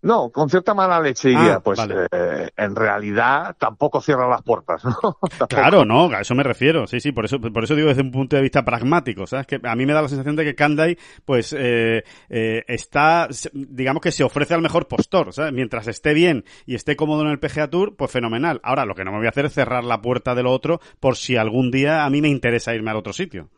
¿no? 0.02 0.30
con 0.32 0.50
cierta 0.50 0.74
mala 0.74 1.00
leche 1.02 1.30
diría, 1.30 1.56
Ah, 1.56 1.60
pues 1.60 1.78
vale. 1.78 2.08
eh, 2.12 2.50
en 2.58 2.76
realidad 2.76 3.56
tampoco 3.60 4.00
cierra 4.02 4.28
las 4.30 4.42
puertas, 4.42 4.84
¿no? 4.86 4.94
Claro, 5.50 5.84
no, 5.86 6.10
a 6.10 6.22
eso 6.22 6.36
me 6.36 6.44
refiero. 6.44 6.88
Sí, 6.88 7.00
sí, 7.00 7.12
por 7.12 7.26
eso, 7.26 7.40
por 7.40 7.64
eso 7.64 7.76
digo 7.76 7.90
desde 7.90 8.02
un 8.02 8.12
punto 8.12 8.36
de 8.36 8.42
vista 8.42 8.64
pragmático, 8.64 9.28
¿sabes? 9.28 9.46
Que 9.48 9.60
a 9.64 9.76
mí 9.76 9.86
me 9.86 9.94
da 9.94 10.02
la 10.02 10.08
sensación 10.08 10.36
de 10.36 10.46
que 10.46 10.56
Kandai, 10.56 10.98
pues, 11.26 11.54
eh, 11.58 12.04
eh, 12.30 12.64
está, 12.68 13.28
digamos 13.54 14.02
que 14.02 14.12
se 14.12 14.24
ofrece 14.24 14.54
al 14.54 14.62
mejor 14.62 14.88
postor, 14.88 15.34
¿sabes? 15.34 15.52
Mientras 15.54 15.88
esté 15.88 16.14
bien 16.14 16.46
y 16.66 16.76
esté 16.76 16.96
cómodo 16.96 17.24
en 17.24 17.30
el 17.30 17.40
PGA 17.40 17.70
Tour, 17.70 17.96
pues 17.96 18.12
fenomenal. 18.12 18.60
Ahora, 18.64 18.86
lo 18.86 18.96
que 18.96 19.04
no 19.04 19.12
me 19.12 19.18
voy 19.18 19.26
a 19.28 19.30
hacer 19.32 19.46
es 19.46 19.54
cerrar 19.54 19.84
la 19.84 20.02
puerta 20.02 20.34
de 20.36 20.44
lo 20.44 20.52
otro 20.52 20.80
por 21.00 21.18
si 21.18 21.36
algún 21.36 21.72
día 21.72 22.06
a 22.06 22.10
mí 22.10 22.22
me 22.22 22.30
interesa 22.30 22.74
irme 22.74 22.92
al 22.92 22.98
otro 22.98 23.14
sitio. 23.14 23.50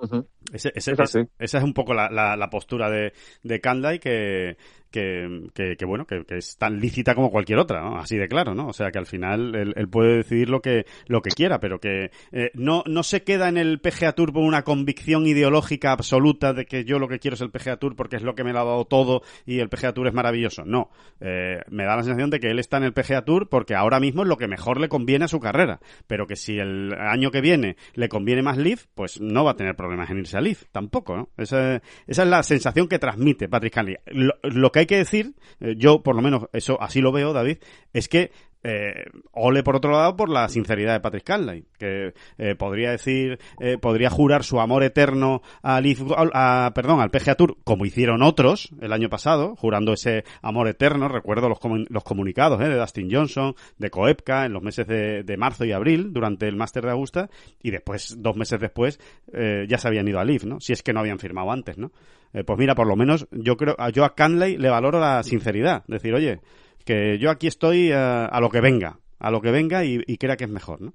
Ujú. 0.00 0.26
Ese- 0.52 0.72
ese- 0.74 0.92
Es 1.00 1.14
esa 1.38 1.58
es 1.58 1.64
un 1.64 1.74
poco 1.74 1.94
la, 1.94 2.10
la- 2.10 2.36
la 2.36 2.50
postura 2.50 2.90
de, 2.90 3.12
de 3.44 3.60
Kandai 3.60 4.00
que, 4.00 4.56
que, 4.92 5.48
que- 5.54 5.84
bueno, 5.84 6.06
que, 6.06 6.24
es 6.28 6.56
tan 6.56 6.78
lícita 6.78 7.14
como 7.14 7.30
cualquier 7.30 7.58
otra. 7.58 7.98
Así 7.98 8.16
de 8.16 8.28
claro, 8.28 8.54
¿no? 8.54 8.68
O 8.68 8.72
sea 8.72 8.90
que 8.92 8.98
al 8.98 9.06
final 9.06 9.54
él, 9.54 9.88
puede 9.88 10.18
decidir 10.18 10.48
lo 10.48 10.60
que, 10.62 10.86
lo 11.06 11.20
que 11.22 11.30
quiera, 11.30 11.58
pero 11.58 11.80
que 11.80 12.10
eh, 12.30 12.50
no, 12.54 12.84
no 12.86 13.02
se 13.02 13.22
queda 13.24 13.48
en 13.48 13.56
el 13.56 13.80
PGA 13.80 14.12
Tour 14.12 14.32
por 14.32 14.42
una 14.44 14.62
convicción 14.62 15.26
ideológica 15.26 15.92
absoluta 15.92 16.52
de 16.52 16.64
que 16.66 16.84
yo 16.84 16.98
lo 16.98 17.08
que 17.08 17.18
quiero 17.18 17.34
es 17.34 17.40
el 17.40 17.50
PGA 17.50 17.76
Tour 17.78 17.96
porque 17.96 18.16
es 18.16 18.22
lo 18.22 18.34
que 18.34 18.44
me 18.44 18.52
lo 18.52 18.60
ha 18.60 18.64
dado 18.64 18.84
todo 18.84 19.22
y 19.46 19.58
el 19.58 19.68
PGA 19.68 19.92
Tour 19.92 20.06
es 20.08 20.14
maravilloso. 20.14 20.64
No. 20.64 20.90
Eh, 21.20 21.60
me 21.70 21.84
da 21.84 21.96
la 21.96 22.02
sensación 22.02 22.30
de 22.30 22.38
que 22.40 22.50
él 22.50 22.58
está 22.58 22.76
en 22.76 22.84
el 22.84 22.92
PGA 22.92 23.24
Tour 23.24 23.48
porque 23.48 23.74
ahora 23.74 23.98
mismo 24.00 24.22
es 24.22 24.28
lo 24.28 24.36
que 24.36 24.48
mejor 24.48 24.80
le 24.80 24.88
conviene 24.88 25.24
a 25.24 25.28
su 25.28 25.40
carrera. 25.40 25.80
Pero 26.06 26.26
que 26.26 26.36
si 26.36 26.58
el 26.58 26.92
año 26.94 27.30
que 27.30 27.40
viene 27.40 27.76
le 27.94 28.08
conviene 28.08 28.42
más 28.42 28.58
Leaf, 28.58 28.86
pues 28.94 29.20
no 29.20 29.44
va 29.44 29.52
a 29.52 29.56
tener 29.56 29.74
problemas 29.74 30.10
en 30.10 30.18
irse 30.18 30.36
a 30.36 30.40
Leaf. 30.40 30.64
Tampoco, 30.72 31.16
¿no? 31.16 31.28
Esa, 31.36 31.76
esa 32.06 32.22
es 32.22 32.28
la 32.28 32.42
sensación 32.42 32.88
que 32.88 32.98
transmite 32.98 33.48
Patrick 33.48 33.72
Cantley. 33.74 33.96
Lo, 34.06 34.34
lo 34.42 34.70
que 34.70 34.80
hay 34.82 34.86
que 34.86 34.96
decir, 34.96 35.34
eh, 35.60 35.74
yo 35.76 36.02
por 36.02 36.14
lo 36.14 36.22
menos 36.22 36.44
eso 36.52 36.80
así 36.80 37.00
lo 37.00 37.12
veo, 37.12 37.32
David, 37.32 37.58
es 37.92 38.08
que 38.08 38.30
eh, 38.64 39.04
ole 39.32 39.62
por 39.62 39.76
otro 39.76 39.92
lado 39.92 40.16
por 40.16 40.28
la 40.28 40.48
sinceridad 40.48 40.92
de 40.94 41.00
Patrick 41.00 41.24
Cantley, 41.24 41.64
que 41.78 42.14
eh, 42.38 42.54
podría 42.54 42.90
decir, 42.92 43.38
eh, 43.60 43.78
podría 43.78 44.10
jurar 44.10 44.44
su 44.44 44.60
amor 44.60 44.82
eterno 44.82 45.42
a 45.62 45.80
Leaf, 45.80 46.00
a, 46.16 46.70
perdón, 46.74 47.00
al 47.00 47.10
PGA 47.10 47.34
Tour, 47.34 47.56
como 47.64 47.84
hicieron 47.86 48.22
otros 48.22 48.70
el 48.80 48.92
año 48.92 49.08
pasado, 49.08 49.56
jurando 49.56 49.92
ese 49.92 50.24
amor 50.42 50.68
eterno. 50.68 51.08
Recuerdo 51.08 51.48
los, 51.48 51.58
los 51.88 52.04
comunicados 52.04 52.60
eh, 52.60 52.68
de 52.68 52.76
Dustin 52.78 53.08
Johnson, 53.10 53.54
de 53.78 53.90
Koepka, 53.90 54.46
en 54.46 54.52
los 54.52 54.62
meses 54.62 54.86
de, 54.86 55.22
de 55.22 55.36
marzo 55.36 55.64
y 55.64 55.72
abril, 55.72 56.12
durante 56.12 56.46
el 56.48 56.56
Máster 56.56 56.84
de 56.84 56.90
Augusta, 56.92 57.30
y 57.62 57.70
después, 57.70 58.16
dos 58.22 58.36
meses 58.36 58.60
después, 58.60 59.00
eh, 59.32 59.66
ya 59.68 59.78
se 59.78 59.88
habían 59.88 60.06
ido 60.08 60.20
a 60.20 60.24
Leaf, 60.24 60.44
¿no? 60.44 60.60
Si 60.60 60.72
es 60.72 60.82
que 60.82 60.92
no 60.92 61.00
habían 61.00 61.18
firmado 61.18 61.50
antes, 61.50 61.78
¿no? 61.78 61.90
Eh, 62.34 62.44
pues 62.44 62.58
mira, 62.58 62.74
por 62.74 62.86
lo 62.86 62.96
menos 62.96 63.26
yo 63.30 63.56
creo, 63.58 63.74
a- 63.78 63.90
yo 63.90 64.04
a 64.04 64.14
Canley 64.14 64.56
le 64.56 64.70
valoro 64.70 64.98
la 64.98 65.22
sinceridad, 65.22 65.84
decir, 65.86 66.14
oye, 66.14 66.40
que 66.84 67.18
yo 67.18 67.30
aquí 67.30 67.46
estoy 67.46 67.90
eh, 67.92 67.94
a 67.96 68.38
lo 68.40 68.50
que 68.50 68.60
venga, 68.60 68.98
a 69.18 69.30
lo 69.30 69.40
que 69.40 69.50
venga 69.50 69.84
y, 69.84 70.02
y 70.06 70.16
crea 70.18 70.36
que 70.36 70.44
es 70.44 70.50
mejor, 70.50 70.80
¿no? 70.80 70.92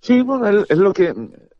Sí, 0.00 0.22
bueno, 0.22 0.64
es 0.68 0.78
lo 0.78 0.92
que 0.92 1.12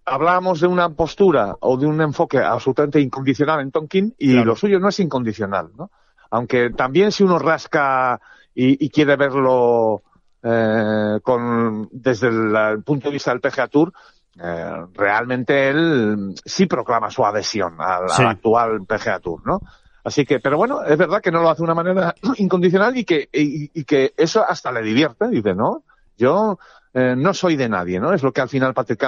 hablábamos 0.05 0.61
de 0.61 0.69
una 0.69 0.89
postura 0.91 1.57
o 1.61 1.77
de 1.77 1.87
un 1.87 2.01
enfoque 2.01 2.39
absolutamente 2.39 3.01
incondicional 3.01 3.61
en 3.61 3.71
Tonkin 3.73 4.15
y 4.19 4.33
Claro. 4.33 4.47
lo 4.47 4.57
suyo 4.57 4.79
no 4.79 4.89
es 4.89 5.01
incondicional, 5.01 5.71
¿no? 5.77 5.91
Aunque 6.31 6.71
también 6.71 7.11
si 7.11 7.25
uno 7.25 7.39
rasca 7.39 8.21
y, 8.55 8.85
y 8.85 8.91
quiere 8.91 9.17
verlo 9.17 10.03
eh, 10.43 11.19
con 11.23 11.89
desde 11.91 12.29
el, 12.29 12.55
el 12.55 12.83
punto 12.85 13.09
de 13.09 13.15
vista 13.15 13.33
del 13.33 13.41
PGA 13.41 13.67
Tour, 13.69 13.93
eh, 14.41 14.73
realmente 14.95 15.69
él 15.69 16.35
sí 16.45 16.67
proclama 16.67 17.11
su 17.11 17.25
adhesión 17.25 17.75
al, 17.81 18.09
Sí. 18.09 18.23
al 18.23 18.29
actual 18.29 18.85
PGA 18.87 19.19
Tour, 19.19 19.45
¿no? 19.45 19.61
Así 20.05 20.25
que, 20.25 20.41
pero 20.41 20.57
bueno, 20.57 20.83
es 20.85 20.97
verdad 20.97 21.21
que 21.21 21.31
no 21.31 21.43
lo 21.43 21.51
hace 21.51 21.59
de 21.59 21.65
una 21.65 21.75
manera 21.75 22.15
incondicional 22.37 22.97
y 22.97 23.05
que, 23.05 23.29
y, 23.33 23.71
y 23.79 23.85
que 23.85 24.15
eso 24.17 24.45
hasta 24.45 24.73
le 24.73 24.83
divierte, 24.83 25.29
dice, 25.29 25.55
¿no? 25.55 25.85
Yo 26.17 26.59
eh, 26.95 27.15
no 27.17 27.35
soy 27.35 27.57
de 27.57 27.69
nadie, 27.69 28.01
¿no? 28.01 28.13
Es 28.13 28.23
lo 28.23 28.33
que 28.33 28.41
al 28.41 28.49
final 28.49 28.75
Patrick 28.75 29.05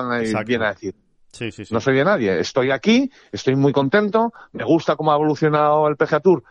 viene 0.47 0.67
a 0.67 0.71
decir. 0.71 0.95
Sí, 1.33 1.53
sí, 1.53 1.65
sí. 1.65 1.73
No 1.73 1.81
soy 1.81 1.97
de 1.97 2.05
nadie. 2.05 2.41
Estoy 2.41 2.71
aquí, 2.71 3.11
estoy 3.31 3.55
muy 3.55 3.73
contento, 3.73 4.33
me 4.53 4.65
gusta 4.65 4.97
cómo 4.97 5.13
ha 5.13 5.15
evolucionado 5.15 5.87
el 5.89 5.97
PGA 5.97 6.21
Tour 6.21 6.43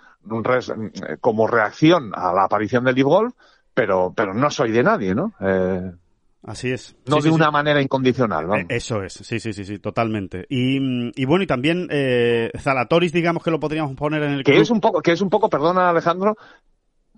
como 1.22 1.48
reacción 1.48 2.12
a 2.14 2.34
la 2.34 2.44
aparición 2.44 2.84
del 2.84 2.96
Live 2.96 3.10
Golf, 3.10 3.34
pero, 3.74 4.14
pero 4.16 4.34
no 4.34 4.50
soy 4.52 4.72
de 4.72 4.84
nadie, 4.84 5.16
¿no? 5.16 5.34
Eh, 5.40 5.92
Así 6.44 6.72
es. 6.72 6.96
No 7.06 7.20
de 7.20 7.30
una 7.30 7.52
manera 7.52 7.82
incondicional, 7.82 8.48
¿no? 8.48 8.56
Eso 8.70 9.04
es, 9.04 9.14
sí, 9.14 9.40
sí, 9.40 9.52
sí, 9.52 9.66
sí, 9.66 9.80
totalmente. 9.80 10.46
Y, 10.50 11.12
y 11.22 11.26
bueno, 11.26 11.44
y 11.44 11.48
también 11.48 11.88
eh, 11.92 12.50
Zalatoris, 12.58 13.12
digamos 13.12 13.44
que 13.44 13.52
lo 13.52 13.60
podríamos 13.60 13.96
poner 13.96 14.24
en 14.24 14.32
el 14.32 14.44
que 14.44 14.58
es 14.58 14.70
un 14.70 14.80
poco, 14.80 15.02
que 15.02 15.12
es 15.12 15.22
un 15.22 15.30
poco, 15.30 15.50
perdona 15.50 15.90
Alejandro, 15.90 16.38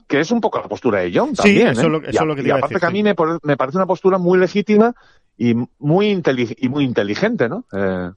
que 0.08 0.20
es 0.20 0.32
un 0.32 0.42
poco 0.42 0.60
la 0.60 0.68
postura 0.68 1.02
de 1.02 1.12
John 1.14 1.34
también. 1.34 1.76
Sí, 1.76 1.80
eso, 1.80 1.82
es 1.82 1.88
lo, 1.88 2.04
eso 2.04 2.24
y, 2.24 2.28
lo 2.28 2.36
que 2.36 2.42
te 2.42 2.48
y 2.48 2.52
aparte 2.52 2.74
decir, 2.74 2.80
que 2.80 2.86
a 2.88 2.92
mí 2.92 3.04
me, 3.04 3.16
me, 3.44 3.58
parece 3.58 3.78
una 3.78 3.86
postura 3.86 4.18
muy 4.18 4.40
legítima 4.40 4.94
y 5.38 5.54
muy, 5.78 6.22
y 6.58 6.70
muy 6.70 6.84
inteligente, 6.84 7.48
¿no? 7.48 7.66
Eh, 7.72 8.10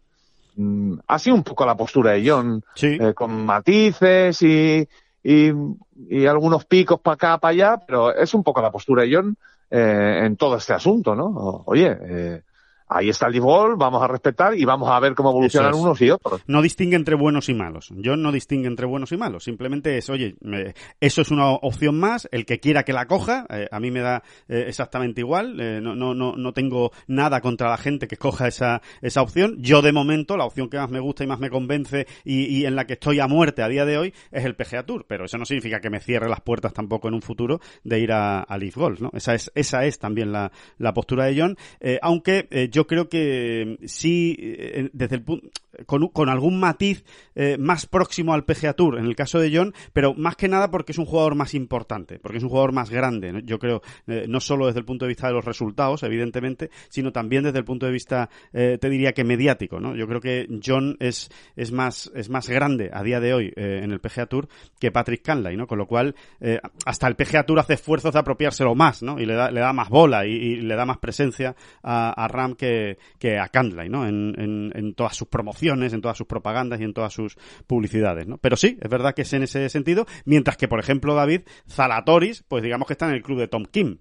mm, 0.57 0.95
ha 1.07 1.19
sido 1.19 1.37
un 1.37 1.45
poco 1.45 1.67
la 1.67 1.77
postura 1.77 2.13
de 2.13 2.29
John, 2.29 2.65
sí. 2.75 2.97
eh, 2.99 3.13
con 3.15 3.45
matices 3.45 4.41
y, 4.41 4.89
y, 5.23 5.53
y, 6.09 6.27
algunos 6.27 6.65
picos 6.65 6.99
para 7.01 7.15
acá, 7.15 7.39
para 7.39 7.53
allá, 7.53 7.83
pero 7.87 8.15
es 8.15 8.33
un 8.33 8.43
poco 8.43 8.63
la 8.63 8.73
postura 8.73 9.03
de 9.03 9.15
John 9.15 9.37
eh, 9.77 10.25
en 10.25 10.37
todo 10.37 10.57
este 10.57 10.73
asunto, 10.73 11.17
¿no? 11.17 11.65
Oye, 11.67 11.99
eh, 12.01 12.43
ahí 12.89 13.09
está 13.09 13.27
el 13.27 13.33
Live 13.33 13.45
vamos 13.77 14.03
a 14.03 14.09
respetar 14.09 14.57
y 14.57 14.65
vamos 14.65 14.89
a 14.89 15.01
ver 15.01 15.15
cómo 15.15 15.31
evolucionan 15.31 15.73
es. 15.73 15.77
unos 15.77 16.01
y 16.01 16.11
otros. 16.11 16.43
No 16.47 16.63
distingue 16.63 16.97
entre 16.97 17.15
buenos 17.15 17.49
y 17.49 17.55
malos. 17.55 17.93
Yo 17.97 18.17
no 18.17 18.33
distingue 18.33 18.69
entre 18.69 18.87
buenos 18.87 19.13
y 19.13 19.17
malos. 19.17 19.45
Simplemente 19.45 19.99
es, 19.99 20.11
oye, 20.11 20.37
me, 20.41 20.75
eso 21.01 21.23
es 21.23 21.31
una 21.31 21.51
opción 21.53 21.99
más. 21.99 22.29
El 22.31 22.47
que 22.47 22.61
quiera 22.61 22.85
que 22.85 22.93
la 22.93 23.07
coja, 23.07 23.47
eh, 23.49 23.69
a 23.71 23.81
mí 23.81 23.91
me 23.91 24.01
da 24.01 24.23
eh, 24.49 24.65
exactamente 24.69 25.21
igual. 25.21 25.61
Eh, 25.61 25.81
no, 25.81 25.95
no, 25.95 26.15
no, 26.15 26.37
no 26.37 26.53
tengo 26.53 26.93
nada 27.07 27.41
contra 27.41 27.71
la 27.71 27.77
gente 27.77 28.07
que 28.07 28.17
coja 28.17 28.49
esa, 28.49 28.83
esa 29.03 29.23
opción. 29.23 29.57
Yo, 29.59 29.83
de 29.83 29.93
momento, 29.93 30.37
la 30.37 30.45
opción 30.45 30.69
que 30.69 30.79
más 30.79 30.91
me 30.91 31.01
gusta 31.01 31.25
y 31.25 31.27
más 31.27 31.41
me 31.41 31.51
convence 31.51 32.07
y, 32.25 32.45
y 32.47 32.67
en 32.67 32.77
la 32.77 32.87
que 32.87 32.95
estoy 32.95 33.21
a 33.21 33.27
muerte 33.27 33.63
a 33.63 33.69
día 33.69 33.85
de 33.85 33.99
hoy 33.99 34.15
es 34.31 34.45
el 34.45 34.55
PGA 34.55 34.85
Tour. 34.85 35.07
Pero 35.09 35.25
eso 35.25 35.39
no 35.39 35.45
significa 35.45 35.81
que 35.81 35.91
me 35.91 36.01
cierre 36.01 36.29
las 36.29 36.41
puertas 36.41 36.73
tampoco 36.73 37.09
en 37.09 37.15
un 37.15 37.23
futuro 37.23 37.61
de 37.83 38.01
ir 38.01 38.13
a, 38.13 38.41
a 38.41 38.59
Leaf 38.59 38.77
Golf, 38.77 39.01
¿no? 39.01 39.11
Esa 39.15 39.35
es, 39.35 39.51
esa 39.55 39.85
es 39.85 39.99
también 39.99 40.33
la, 40.33 40.53
la 40.79 40.93
postura 40.93 41.25
de 41.27 41.41
John. 41.41 41.57
aunque 42.03 42.49
yo 42.75 42.89
creo 42.89 43.09
que 43.09 43.79
sí, 43.87 44.37
desde 44.93 45.17
el 45.17 45.25
con, 45.87 46.09
con, 46.09 46.29
algún 46.29 46.59
matiz 46.59 47.05
eh, 47.35 47.57
más 47.59 47.87
próximo 47.87 48.35
al 48.35 48.45
PGA 48.45 48.75
Tour, 48.75 48.99
en 48.99 49.07
el 49.07 49.17
caso 49.17 49.39
de 49.39 49.55
John, 49.55 49.75
pero 49.93 50.15
más 50.15 50.37
que 50.37 50.49
nada 50.49 50.71
porque 50.71 50.93
es 50.93 50.99
un 50.99 51.05
jugador 51.05 51.35
más 51.35 51.55
importante, 51.55 52.19
porque 52.19 52.39
es 52.39 52.45
un 52.45 52.51
jugador 52.51 52.73
más 52.73 52.91
grande, 52.91 53.43
yo 53.45 53.59
creo, 53.59 53.83
eh, 54.07 54.27
no 54.29 54.41
solo 54.41 54.67
desde 54.67 54.81
el 54.81 54.85
punto 54.85 55.05
de 55.05 55.11
vista 55.11 55.29
de 55.29 55.35
los 55.35 55.45
resultados, 55.45 56.03
evidentemente, 56.03 56.71
sino 56.89 57.13
también 57.13 57.45
desde 57.45 57.59
el 57.59 57.65
punto 57.65 57.87
de 57.87 57.93
vista, 57.93 58.29
eh, 58.53 58.79
te 58.81 58.91
diría 58.91 59.13
que 59.13 59.25
mediático, 59.25 59.81
¿no? 59.81 59.97
Yo 59.97 60.07
creo 60.07 60.21
que 60.21 60.49
John 60.65 60.97
es, 61.01 61.31
es 61.57 61.73
más, 61.73 62.11
es 62.15 62.29
más 62.29 62.49
grande 62.49 62.91
a 62.93 63.03
día 63.03 63.21
de 63.21 63.35
hoy 63.35 63.53
en 63.57 63.93
el 63.93 64.01
PGA 64.01 64.27
Tour 64.27 64.49
que 64.79 64.91
Patrick 64.91 65.23
Canlay, 65.23 65.57
¿no? 65.57 65.67
Con 65.67 65.79
lo 65.79 65.87
cual, 65.87 66.15
hasta 66.85 67.07
el 67.09 67.17
PGA 67.17 67.45
Tour 67.45 67.61
hace 67.61 67.75
esfuerzos 67.75 68.13
de 68.13 68.19
apropiárselo 68.19 68.75
más, 68.75 69.03
¿no? 69.03 69.19
Y 69.19 69.27
le 69.27 69.35
da, 69.35 69.51
le 69.51 69.61
da 69.61 69.73
más 69.73 69.89
bola 69.89 70.27
y, 70.27 70.33
y 70.33 70.57
le 70.57 70.75
da 70.75 70.85
más 70.85 70.99
presencia 70.99 71.55
a, 71.83 72.11
a 72.11 72.29
Ram 72.29 72.55
que, 72.55 72.64
que 73.19 73.39
a 73.39 73.49
Canlay, 73.49 73.89
¿no? 73.89 74.07
En, 74.07 74.35
en, 74.39 74.73
en 74.75 74.95
todas 74.95 75.17
sus 75.17 75.29
promociones 75.29 75.93
en 75.93 76.01
todas 76.01 76.17
sus 76.17 76.27
propagandas 76.27 76.81
y 76.81 76.85
en 76.85 76.93
todas 76.93 77.13
sus 77.13 77.37
publicidades, 77.67 78.27
¿no? 78.27 78.39
Pero 78.39 78.57
sí, 78.57 78.79
es 78.81 78.91
verdad 78.91 79.15
que 79.15 79.23
es 79.23 79.33
en 79.33 79.43
ese 79.43 79.69
sentido, 79.69 80.07
mientras 80.25 80.57
que, 80.57 80.69
por 80.69 80.81
ejemplo, 80.81 81.15
David 81.15 81.43
Zalatoris, 81.69 82.45
pues 82.49 82.63
digamos 82.63 82.87
que 82.87 82.95
está 82.95 83.09
en 83.09 83.15
el 83.15 83.23
club 83.23 83.39
de 83.39 83.49
Tom 83.49 83.65
Kim, 83.65 83.99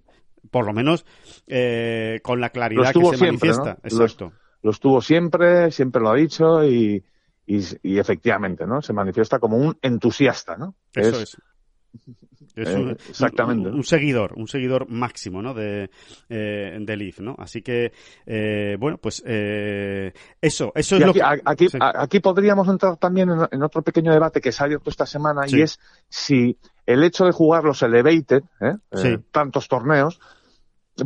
por 0.50 0.66
lo 0.66 0.72
menos 0.72 1.06
eh, 1.46 2.20
con 2.22 2.40
la 2.40 2.50
claridad 2.50 2.92
que 2.92 3.00
se 3.00 3.16
siempre, 3.16 3.26
manifiesta. 3.26 3.78
¿no? 3.82 3.88
Exacto. 3.88 4.24
Lo, 4.24 4.68
lo, 4.68 4.70
estuvo 4.70 5.00
siempre, 5.00 5.70
siempre 5.70 6.02
lo 6.02 6.10
ha 6.10 6.14
dicho 6.14 6.64
y, 6.64 7.04
y, 7.46 7.60
y, 7.82 7.98
efectivamente, 7.98 8.66
¿no? 8.66 8.82
Se 8.82 8.92
manifiesta 8.92 9.38
como 9.38 9.56
un 9.56 9.78
entusiasta, 9.82 10.56
¿no? 10.56 10.76
Eso 10.92 11.20
es. 11.20 11.34
es. 11.34 11.36
Es 12.56 12.68
un, 12.68 12.90
eh, 12.90 12.96
exactamente. 13.08 13.68
Un, 13.68 13.76
un, 13.76 13.84
seguidor, 13.84 14.34
un 14.36 14.46
seguidor 14.46 14.88
máximo, 14.88 15.42
¿no? 15.42 15.54
De, 15.54 15.90
eh, 16.28 16.78
de 16.80 16.96
Leaf, 16.96 17.20
¿no? 17.20 17.34
Así 17.38 17.62
que, 17.62 17.92
eh, 18.26 18.76
bueno, 18.78 18.98
pues 18.98 19.22
eh, 19.26 20.12
eso, 20.40 20.72
eso 20.74 20.96
es 20.96 21.00
y 21.00 21.04
lo 21.04 21.10
aquí, 21.10 21.18
que... 21.18 21.42
Aquí, 21.44 21.68
sí. 21.68 21.78
aquí 21.80 22.20
podríamos 22.20 22.68
entrar 22.68 22.96
también 22.96 23.30
en, 23.30 23.48
en, 23.50 23.62
otro 23.62 23.82
pequeño 23.82 24.12
debate 24.12 24.40
que 24.40 24.52
se 24.52 24.62
ha 24.62 24.66
abierto 24.66 24.90
esta 24.90 25.06
semana 25.06 25.48
sí. 25.48 25.58
y 25.58 25.62
es 25.62 25.80
si 26.08 26.58
el 26.86 27.02
hecho 27.02 27.24
de 27.24 27.32
jugar 27.32 27.64
los 27.64 27.82
Elevated. 27.82 28.44
Sí. 28.92 29.16
tantos 29.32 29.66
torneos, 29.66 30.20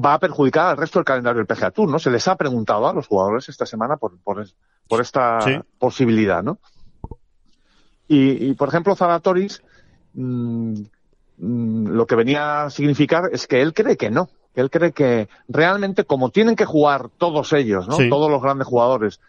va 0.05 0.15
a 0.15 0.19
perjudicar 0.19 0.67
al 0.67 0.77
resto 0.77 0.99
del 0.99 1.05
calendario 1.05 1.39
del 1.39 1.47
PGA 1.47 1.71
Tour, 1.71 1.89
¿no? 1.89 1.99
Se 1.99 2.11
les 2.11 2.29
ha 2.29 2.37
preguntado 2.37 2.89
a 2.89 2.93
los 2.93 3.07
jugadores 3.07 3.49
esta 3.49 3.65
semana 3.65 3.97
por, 3.97 4.19
por, 4.21 4.45
por 4.87 5.01
esta 5.01 5.39
posibilidad, 5.79 6.43
¿no? 6.43 6.59
Y, 8.07 8.51
y, 8.51 8.55
por 8.55 8.69
ejemplo, 8.69 8.97
Zalatoris 8.97 9.63
mmm, 10.23 11.87
lo 11.89 12.07
que 12.07 12.15
venía 12.17 12.65
a 12.65 12.71
significar 12.71 13.25
es 13.33 13.47
que 13.47 13.63
él 13.63 13.73
cree 13.73 13.97
que 13.97 14.11
no, 14.11 14.29
que 14.55 14.61
él 14.61 14.71
cree 14.71 14.93
que 14.93 15.29
realmente 15.49 16.05
como 16.05 16.31
tienen 16.31 16.57
que 16.57 16.65
jugar 16.65 17.09
todos 17.17 17.53
ellos, 17.53 17.87
¿no? 17.89 17.95
Sí. 17.97 18.09
Todos 18.09 18.31
los 18.31 18.43
grandes 18.43 18.67
jugadores 18.67 19.21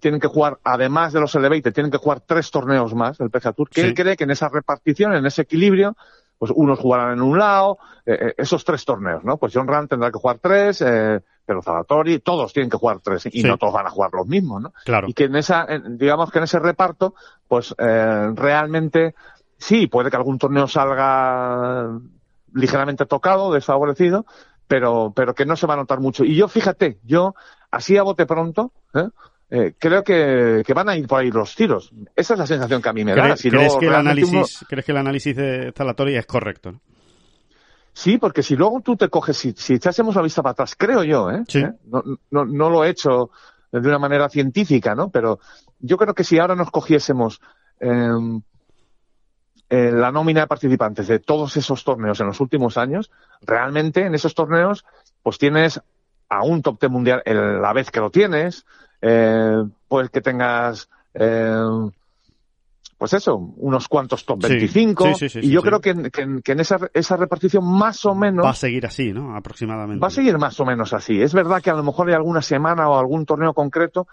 tienen 0.00 0.20
que 0.20 0.26
jugar, 0.26 0.58
además 0.64 1.12
de 1.12 1.20
los 1.20 1.34
Elevated, 1.34 1.72
tienen 1.72 1.92
que 1.92 1.98
jugar 1.98 2.20
tres 2.20 2.50
torneos 2.50 2.92
más 2.94 3.18
del 3.18 3.30
PGA 3.30 3.52
Tour, 3.52 3.68
que 3.70 3.82
Sí. 3.82 3.86
él 3.88 3.94
cree 3.94 4.16
que 4.16 4.24
en 4.24 4.32
esa 4.32 4.48
repartición, 4.48 5.14
en 5.14 5.24
ese 5.26 5.42
equilibrio, 5.42 5.96
pues 6.38 6.52
unos 6.54 6.78
jugarán 6.80 7.12
en 7.14 7.22
un 7.22 7.38
lado, 7.38 7.78
eh, 8.04 8.18
eh, 8.20 8.34
esos 8.36 8.64
tres 8.64 8.84
torneos, 8.84 9.24
¿no? 9.24 9.36
Pues 9.38 9.52
John 9.54 9.66
Rand 9.68 9.88
tendrá 9.88 10.10
que 10.10 10.18
jugar 10.18 10.38
tres, 10.42 10.82
eh, 10.84 11.20
pero 11.46 11.62
Zalatori, 11.62 12.18
todos 12.18 12.52
tienen 12.52 12.68
que 12.68 12.76
jugar 12.76 12.98
tres 13.02 13.24
y 13.26 13.30
Sí. 13.30 13.44
no 13.44 13.56
todos 13.56 13.72
van 13.72 13.86
a 13.86 13.90
jugar 13.90 14.10
los 14.12 14.26
mismos, 14.26 14.60
¿no? 14.60 14.72
Claro. 14.84 15.06
Y 15.08 15.14
que 15.14 15.24
en 15.24 15.36
esa, 15.36 15.64
en- 15.66 15.96
digamos 15.96 16.30
que 16.32 16.38
en 16.38 16.44
ese 16.44 16.58
reparto, 16.58 17.14
pues 17.48 17.72
eh, 17.78 18.30
realmente 18.34 19.14
sí, 19.58 19.86
puede 19.86 20.10
que 20.10 20.16
algún 20.16 20.38
torneo 20.38 20.68
salga 20.68 21.98
ligeramente 22.52 23.06
tocado, 23.06 23.52
desfavorecido, 23.52 24.26
pero, 24.66 25.12
pero 25.14 25.34
que 25.34 25.46
no 25.46 25.56
se 25.56 25.66
va 25.66 25.74
a 25.74 25.78
notar 25.78 26.00
mucho. 26.00 26.24
Y 26.24 26.34
yo, 26.36 26.48
fíjate, 26.48 26.98
yo, 27.04 27.34
así 27.70 27.96
a 27.96 28.02
bote 28.02 28.26
pronto, 28.26 28.72
¿eh? 28.94 29.08
Eh, 29.48 29.74
creo 29.78 30.02
que, 30.02 30.64
que, 30.66 30.74
van 30.74 30.88
a 30.88 30.96
ir 30.96 31.06
por 31.06 31.20
ahí 31.20 31.30
los 31.30 31.54
tiros. 31.54 31.92
Esa 32.16 32.34
es 32.34 32.38
la 32.40 32.48
sensación 32.48 32.82
que 32.82 32.88
a 32.88 32.92
mí 32.92 33.04
me 33.04 33.12
¿Cre 33.12 33.28
da. 33.28 33.36
Si 33.36 33.48
¿crees, 33.48 33.64
luego 33.66 33.78
que 33.78 33.86
el 33.86 33.94
análisis, 33.94 34.32
uno- 34.32 34.66
¿Crees 34.68 34.84
que 34.84 34.90
el 34.92 34.98
análisis 34.98 35.36
de 35.36 35.72
Zalatori 35.72 36.16
es 36.16 36.26
correcto? 36.26 36.72
¿no? 36.72 36.80
Sí, 37.92 38.18
porque 38.18 38.42
si 38.42 38.56
luego 38.56 38.80
tú 38.80 38.96
te 38.96 39.08
coges, 39.08 39.36
si, 39.36 39.52
si 39.56 39.74
echásemos 39.74 40.16
la 40.16 40.22
vista 40.22 40.42
para 40.42 40.50
atrás, 40.52 40.74
creo 40.76 41.04
yo, 41.04 41.30
¿eh? 41.30 41.44
Sí. 41.46 41.60
¿Eh? 41.60 41.70
No, 41.84 42.02
no, 42.30 42.44
no 42.44 42.70
lo 42.70 42.84
he 42.84 42.90
hecho 42.90 43.30
de 43.70 43.88
una 43.88 44.00
manera 44.00 44.28
científica, 44.28 44.96
¿no? 44.96 45.10
Pero 45.10 45.38
yo 45.78 45.96
creo 45.96 46.12
que 46.12 46.24
si 46.24 46.38
ahora 46.40 46.56
nos 46.56 46.72
cogiésemos 46.72 47.40
eh, 47.78 48.10
eh, 49.68 49.90
la 49.92 50.12
nómina 50.12 50.42
de 50.42 50.46
participantes 50.46 51.08
de 51.08 51.18
todos 51.18 51.56
esos 51.56 51.82
torneos 51.84 52.20
en 52.20 52.26
los 52.26 52.40
últimos 52.40 52.76
años, 52.76 53.10
realmente 53.42 54.06
en 54.06 54.14
esos 54.14 54.34
torneos, 54.34 54.84
pues 55.22 55.38
tienes 55.38 55.80
a 56.28 56.42
un 56.44 56.62
top 56.62 56.78
ten 56.78 56.92
mundial 56.92 57.22
el- 57.24 57.60
la 57.60 57.72
vez 57.72 57.90
que 57.90 58.00
lo 58.00 58.10
tienes, 58.10 58.64
eh, 59.00 59.62
pues 59.88 60.10
que 60.10 60.20
tengas, 60.20 60.88
eh, 61.14 61.56
pues 62.98 63.12
eso, 63.12 63.36
unos 63.36 63.88
cuantos 63.88 64.24
top 64.24 64.42
Sí. 64.42 64.48
25, 64.48 65.14
Sí, 65.14 65.28
sí, 65.28 65.40
sí, 65.40 65.46
y 65.48 65.50
yo 65.50 65.60
creo 65.60 65.80
que, 65.80 66.10
que 66.10 66.52
en 66.52 66.60
esa, 66.60 66.78
esa 66.94 67.16
repartición 67.16 67.62
más 67.64 68.04
o 68.06 68.14
menos 68.14 68.44
Va 68.46 68.50
a 68.50 68.54
seguir 68.54 68.86
así, 68.86 69.12
¿no? 69.12 69.36
Aproximadamente. 69.36 70.00
Va 70.02 70.08
a 70.08 70.10
seguir 70.10 70.38
más 70.38 70.58
o 70.60 70.64
menos 70.64 70.94
así. 70.94 71.20
Es 71.20 71.34
verdad 71.34 71.60
que 71.60 71.68
a 71.70 71.74
lo 71.74 71.82
mejor 71.82 72.08
hay 72.08 72.14
alguna 72.14 72.40
semana 72.40 72.88
o 72.88 72.98
algún 72.98 73.26
torneo 73.26 73.52
concreto 73.52 74.06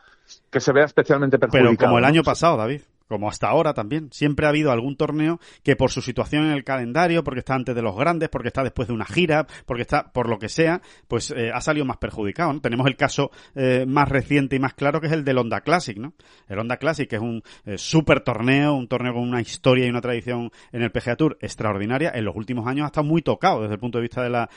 que 0.50 0.60
se 0.60 0.72
vea 0.72 0.86
especialmente 0.86 1.38
perjudicado. 1.38 1.76
Pero 1.76 1.86
como 1.88 1.98
el 2.00 2.06
año 2.06 2.24
pasado, 2.24 2.58
David. 2.58 2.82
Como 3.08 3.30
hasta 3.30 3.48
ahora 3.48 3.74
también. 3.74 4.10
Siempre 4.12 4.46
ha 4.46 4.50
habido 4.50 4.72
algún 4.72 4.96
torneo 4.96 5.40
que 5.62 5.76
por 5.76 5.92
su 5.92 6.02
situación 6.02 6.46
en 6.46 6.52
el 6.52 6.64
calendario, 6.64 7.24
porque 7.24 7.40
está 7.40 7.54
antes 7.54 7.76
de 7.76 7.82
los 7.82 7.96
grandes, 7.96 8.30
porque 8.30 8.48
está 8.48 8.64
después 8.64 8.88
de 8.88 8.94
una 8.94 9.06
gira, 9.06 9.46
porque 9.66 9.82
está 9.82 10.12
por 10.12 10.30
lo 10.30 10.40
que 10.40 10.50
sea, 10.50 10.82
pues 11.08 11.32
eh, 11.32 11.52
ha 11.54 11.62
salido 11.62 11.86
más 11.86 11.98
perjudicado. 11.98 12.54
¿no? 12.54 12.62
Tenemos 12.62 12.88
el 12.88 12.96
caso 12.96 13.30
eh, 13.56 13.86
más 13.88 14.10
reciente 14.10 14.56
y 14.56 14.60
más 14.60 14.74
claro 14.74 15.02
que 15.02 15.08
es 15.08 15.14
el 15.14 15.24
del 15.24 15.38
Honda 15.38 15.62
Classic, 15.62 15.98
¿no? 15.98 16.14
El 16.48 16.60
Honda 16.60 16.78
Classic 16.78 17.08
que 17.08 17.18
es 17.18 17.22
un 17.22 17.44
eh, 17.66 17.78
super 17.78 18.22
torneo, 18.22 18.74
un 18.74 18.88
torneo 18.88 19.14
con 19.14 19.24
una 19.24 19.42
historia 19.42 19.86
y 19.86 19.90
una 19.90 20.02
tradición 20.02 20.52
en 20.72 20.82
el 20.82 20.92
PGA 20.92 21.16
Tour 21.16 21.38
extraordinaria. 21.42 22.12
En 22.16 22.26
los 22.26 22.36
últimos 22.36 22.66
años 22.68 22.86
ha 22.86 22.88
estado 22.88 23.06
muy 23.06 23.22
tocado 23.22 23.62
desde 23.62 23.76
el 23.76 23.80
punto 23.80 23.98
de 23.98 24.04
vista 24.04 24.24
de 24.24 24.30
la 24.30 24.50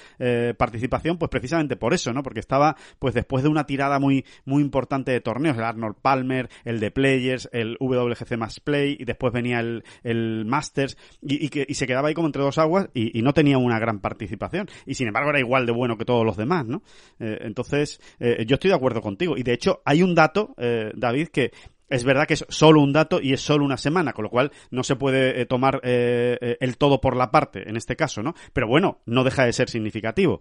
participación, 0.56 1.18
pues 1.18 1.28
precisamente 1.30 1.76
por 1.76 1.92
eso, 1.94 2.12
¿no? 2.12 2.22
Porque 2.22 2.40
estaba 2.40 2.76
pues 2.98 3.14
después 3.14 3.42
de 3.42 3.48
una 3.48 3.64
tirada 3.64 3.98
muy 3.98 4.24
muy 4.44 4.62
importante 4.62 5.12
de 5.12 5.20
torneos, 5.20 5.56
Arnold 5.68 5.96
Palmer, 6.00 6.48
el 6.64 6.80
de 6.80 6.90
Players, 6.90 7.48
el 7.52 7.76
WGC 7.80 8.36
más 8.36 8.60
Play 8.60 8.96
y 8.98 9.04
después 9.04 9.32
venía 9.32 9.60
el, 9.60 9.84
el 10.02 10.44
Masters 10.46 10.96
y, 11.22 11.48
que, 11.48 11.66
y 11.68 11.74
se 11.74 11.86
quedaba 11.86 12.08
ahí 12.08 12.14
como 12.14 12.28
entre 12.28 12.42
dos 12.42 12.58
aguas 12.58 12.88
y, 12.94 13.18
y, 13.18 13.22
no 13.22 13.32
tenía 13.32 13.58
una 13.58 13.78
gran 13.78 14.00
participación 14.00 14.68
y 14.86 14.94
sin 14.94 15.08
embargo 15.08 15.30
era 15.30 15.40
igual 15.40 15.66
de 15.66 15.72
bueno 15.72 15.96
que 15.96 16.04
todos 16.04 16.24
los 16.24 16.36
demás, 16.36 16.66
¿no? 16.66 16.82
Eh, 17.18 17.38
entonces 17.42 18.00
eh, 18.18 18.44
yo 18.46 18.54
estoy 18.54 18.70
de 18.70 18.76
acuerdo 18.76 19.00
contigo 19.00 19.36
y 19.36 19.42
de 19.42 19.52
hecho 19.52 19.82
hay 19.84 20.02
un 20.02 20.14
dato, 20.14 20.54
eh, 20.58 20.90
David, 20.94 21.28
que 21.28 21.52
Es 21.88 22.04
verdad 22.04 22.26
que 22.26 22.34
es 22.34 22.44
solo 22.48 22.80
un 22.80 22.92
dato 22.92 23.20
y 23.20 23.32
es 23.32 23.40
solo 23.40 23.64
una 23.64 23.76
semana, 23.76 24.12
con 24.12 24.24
lo 24.24 24.30
cual 24.30 24.50
no 24.70 24.82
se 24.82 24.96
puede 24.96 25.40
eh, 25.40 25.46
tomar 25.46 25.80
eh, 25.84 26.36
eh, 26.40 26.56
el 26.60 26.78
todo 26.78 27.00
por 27.00 27.16
la 27.16 27.30
parte 27.30 27.68
en 27.68 27.76
este 27.76 27.94
caso, 27.94 28.22
¿no? 28.22 28.34
Pero 28.52 28.66
bueno, 28.66 29.02
no 29.06 29.22
deja 29.22 29.44
de 29.44 29.52
ser 29.52 29.68
significativo. 29.68 30.40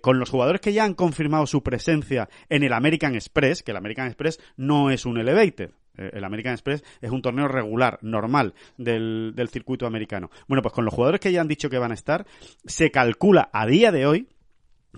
con 0.00 0.18
los 0.18 0.30
jugadores 0.30 0.60
que 0.60 0.72
ya 0.72 0.84
han 0.84 0.94
confirmado 0.94 1.46
su 1.46 1.62
presencia 1.62 2.28
en 2.48 2.62
el 2.62 2.72
American 2.72 3.14
Express, 3.14 3.62
que 3.62 3.72
el 3.72 3.76
American 3.76 4.06
Express 4.06 4.40
no 4.56 4.90
es 4.90 5.04
un 5.04 5.18
elevated, 5.18 5.70
el 5.96 6.24
American 6.24 6.52
Express 6.52 6.84
es 7.00 7.10
un 7.10 7.22
torneo 7.22 7.48
regular, 7.48 7.98
normal, 8.02 8.54
del, 8.76 9.32
del, 9.34 9.48
circuito 9.48 9.86
americano. 9.86 10.30
Bueno, 10.46 10.62
pues 10.62 10.74
con 10.74 10.84
los 10.84 10.92
jugadores 10.92 11.20
que 11.20 11.32
ya 11.32 11.40
han 11.40 11.48
dicho 11.48 11.70
que 11.70 11.78
van 11.78 11.90
a 11.90 11.94
estar, 11.94 12.26
se 12.64 12.90
calcula 12.90 13.48
a 13.52 13.66
día 13.66 13.92
de 13.92 14.06
hoy 14.06 14.28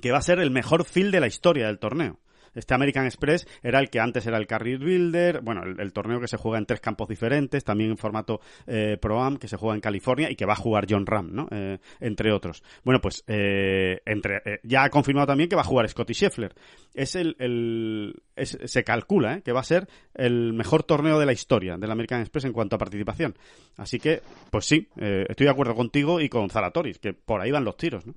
que 0.00 0.12
va 0.12 0.18
a 0.18 0.22
ser 0.22 0.38
el 0.38 0.50
mejor 0.50 0.84
field 0.84 1.12
de 1.12 1.20
la 1.20 1.26
historia 1.26 1.66
del 1.66 1.78
torneo. 1.78 2.18
Este 2.58 2.74
American 2.74 3.06
Express 3.06 3.46
era 3.62 3.78
el 3.78 3.88
que 3.88 4.00
antes 4.00 4.26
era 4.26 4.36
el 4.36 4.46
Carrier 4.46 4.80
Builder, 4.80 5.40
bueno, 5.42 5.62
el, 5.62 5.92
torneo 5.92 6.20
que 6.20 6.26
se 6.26 6.36
juega 6.36 6.58
en 6.58 6.66
tres 6.66 6.80
campos 6.80 7.08
diferentes, 7.08 7.62
también 7.62 7.90
en 7.90 7.96
formato 7.96 8.40
eh, 8.66 8.98
Pro-Am, 9.00 9.36
que 9.36 9.46
se 9.46 9.56
juega 9.56 9.76
en 9.76 9.80
California 9.80 10.30
y 10.30 10.34
que 10.34 10.44
va 10.44 10.54
a 10.54 10.56
jugar 10.56 10.86
John 10.88 11.06
Ram, 11.06 11.30
¿no? 11.32 11.46
Eh, 11.50 11.78
entre 12.00 12.32
otros. 12.32 12.62
Bueno, 12.84 13.00
pues 13.00 13.22
eh, 13.28 14.00
entre, 14.04 14.42
eh, 14.44 14.60
ya 14.64 14.82
ha 14.82 14.90
confirmado 14.90 15.28
también 15.28 15.48
que 15.48 15.54
va 15.54 15.62
a 15.62 15.64
jugar 15.64 15.88
Scotty 15.88 16.14
Scheffler. 16.14 16.52
Es 16.94 17.14
el, 17.14 18.14
se 18.34 18.84
calcula 18.84 19.40
que 19.40 19.52
va 19.52 19.60
a 19.60 19.64
ser 19.64 19.86
el 20.14 20.52
mejor 20.52 20.82
torneo 20.82 21.18
de 21.18 21.26
la 21.26 21.32
historia 21.32 21.76
del 21.76 21.90
American 21.90 22.20
Express 22.20 22.46
en 22.46 22.52
cuanto 22.52 22.74
a 22.74 22.78
participación. 22.78 23.36
Así 23.76 24.00
que, 24.00 24.20
pues 24.50 24.64
sí, 24.64 24.88
estoy 24.96 25.44
de 25.44 25.50
acuerdo 25.50 25.76
contigo 25.76 26.20
y 26.20 26.28
con 26.28 26.50
Zaratoris, 26.50 26.98
que 26.98 27.12
por 27.12 27.40
ahí 27.40 27.52
van 27.52 27.64
los 27.64 27.76
tiros, 27.76 28.04
¿no? 28.04 28.14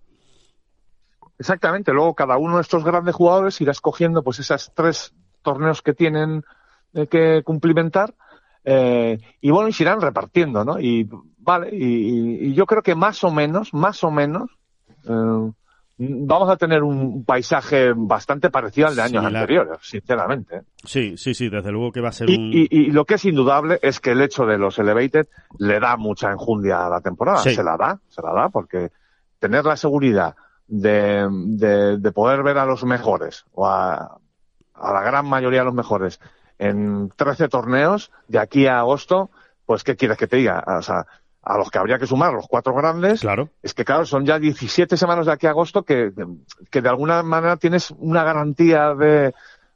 Exactamente, 1.41 1.91
luego 1.91 2.13
cada 2.13 2.37
uno 2.37 2.57
de 2.57 2.61
estos 2.61 2.83
grandes 2.83 3.15
jugadores 3.15 3.59
irá 3.61 3.71
escogiendo 3.71 4.21
pues 4.21 4.37
esas 4.37 4.71
tres 4.75 5.15
torneos 5.41 5.81
que 5.81 5.95
tienen 5.95 6.43
eh, 6.93 7.07
que 7.07 7.41
cumplimentar 7.43 8.13
eh, 8.63 9.17
y 9.41 9.49
bueno, 9.49 9.67
y 9.67 9.73
se 9.73 9.81
irán 9.81 10.01
repartiendo, 10.01 10.63
¿no? 10.63 10.79
Y 10.79 11.09
vale, 11.39 11.69
y, 11.71 12.53
yo 12.53 12.67
creo 12.67 12.83
que 12.83 12.93
más 12.93 13.23
o 13.23 13.31
menos, 13.31 13.73
más 13.73 14.03
o 14.03 14.11
menos, 14.11 14.51
eh, 15.03 15.51
vamos 15.97 16.47
a 16.47 16.57
tener 16.57 16.83
un 16.83 17.25
paisaje 17.25 17.93
bastante 17.95 18.51
parecido 18.51 18.89
al 18.89 18.95
de 18.95 19.01
años 19.01 19.25
anteriores, 19.25 19.79
sinceramente. 19.81 20.61
Sí, 20.83 21.17
sí, 21.17 21.33
sí, 21.33 21.49
desde 21.49 21.71
luego 21.71 21.91
que 21.91 22.01
va 22.01 22.09
a 22.09 22.11
ser 22.11 22.29
y, 22.29 22.35
un... 22.35 22.51
y, 22.53 22.91
lo 22.91 23.05
que 23.05 23.15
es 23.15 23.25
indudable 23.25 23.79
es 23.81 23.99
que 23.99 24.11
el 24.11 24.21
hecho 24.21 24.45
de 24.45 24.59
los 24.59 24.77
Elevated 24.77 25.25
le 25.57 25.79
da 25.79 25.97
mucha 25.97 26.31
enjundia 26.31 26.85
a 26.85 26.89
la 26.91 27.01
temporada, 27.01 27.39
se 27.39 27.63
la 27.63 27.77
da, 27.77 27.99
se 28.09 28.21
la 28.21 28.31
da, 28.31 28.49
porque 28.49 28.91
tener 29.39 29.65
la 29.65 29.75
seguridad 29.75 30.35
de, 30.71 31.97
de, 31.99 32.11
poder 32.13 32.43
ver 32.43 32.57
a 32.57 32.65
los 32.65 32.85
mejores 32.85 33.45
o 33.51 33.67
a, 33.67 34.17
a, 34.73 34.93
la 34.93 35.01
gran 35.01 35.27
mayoría 35.27 35.59
de 35.59 35.65
los 35.65 35.73
mejores 35.73 36.21
en 36.59 37.09
13 37.17 37.49
torneos 37.49 38.11
de 38.29 38.39
aquí 38.39 38.67
a 38.67 38.79
agosto, 38.79 39.29
pues 39.65 39.83
¿qué 39.83 39.97
quieres 39.97 40.17
que 40.17 40.27
te 40.27 40.37
diga? 40.37 40.63
O 40.65 40.81
sea, 40.81 41.05
a 41.41 41.57
los 41.57 41.69
que 41.69 41.77
habría 41.77 41.99
que 41.99 42.07
sumar 42.07 42.31
los 42.31 42.47
cuatro 42.47 42.73
grandes, 42.73 43.19
claro. 43.19 43.49
es 43.61 43.73
que 43.73 43.83
claro, 43.83 44.05
son 44.05 44.25
ya 44.25 44.39
17 44.39 44.95
semanas 44.95 45.25
de 45.25 45.33
aquí 45.33 45.45
a 45.45 45.49
agosto 45.49 45.83
que, 45.83 46.13
que 46.69 46.81
de 46.81 46.89
alguna 46.89 47.21
manera 47.21 47.57
tienes 47.57 47.91
una 47.91 48.23
garantía 48.23 48.93
de, 48.95 49.33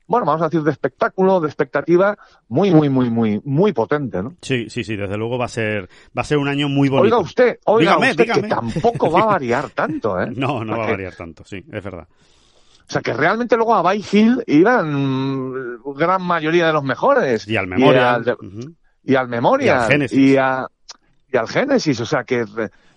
bueno, 0.08 0.26
vamos 0.26 0.42
a 0.42 0.46
decir, 0.46 0.62
de 0.62 0.72
espectáculo, 0.72 1.40
de 1.40 1.48
expectativa 1.48 2.18
muy, 2.48 2.72
muy, 2.72 2.90
muy, 2.90 3.10
muy, 3.10 3.42
muy 3.44 3.74
potente, 3.74 4.22
¿no? 4.22 4.36
Sí, 4.42 4.70
sí, 4.70 4.84
sí, 4.84 4.96
desde 4.96 5.18
luego 5.18 5.38
va 5.38 5.46
a 5.46 5.50
ser, 5.50 5.90
va 6.18 6.22
a 6.22 6.26
ser 6.26 6.38
un 6.38 6.48
año 6.48 6.70
muy 6.70 6.90
bonito. 6.90 7.16
Oiga 7.16 7.26
usted, 7.26 7.60
oiga 7.66 7.98
usted 7.98 8.32
que 8.32 8.44
tampoco 8.44 9.12
va 9.12 9.22
a 9.22 9.26
variar 9.26 9.70
tanto, 9.72 10.20
¿eh? 10.22 10.32
No, 10.36 10.64
no 10.64 10.78
va 10.78 10.86
a 10.86 10.92
variar 10.92 11.16
tanto, 11.16 11.44
sí, 11.44 11.58
es 11.72 11.84
verdad. 11.84 12.08
O 12.88 12.92
sea, 12.92 13.02
que 13.02 13.14
realmente 13.14 13.56
luego 13.56 13.74
a 13.74 13.82
Bay 13.82 14.04
Hill 14.12 14.44
iban 14.46 15.80
gran 15.96 16.22
mayoría 16.22 16.68
de 16.68 16.74
los 16.74 16.84
mejores. 16.84 17.48
Y 17.48 17.58
al 17.58 17.66
Memorial. 17.66 18.38
Y 19.04 19.16
al, 19.16 19.28
Memorial. 19.28 19.90
Y 20.12 20.38
al. 20.38 20.68
Y, 21.32 21.38
al 21.38 21.48
Genesis, 21.48 22.00
o 22.00 22.06
sea 22.06 22.24
que... 22.24 22.46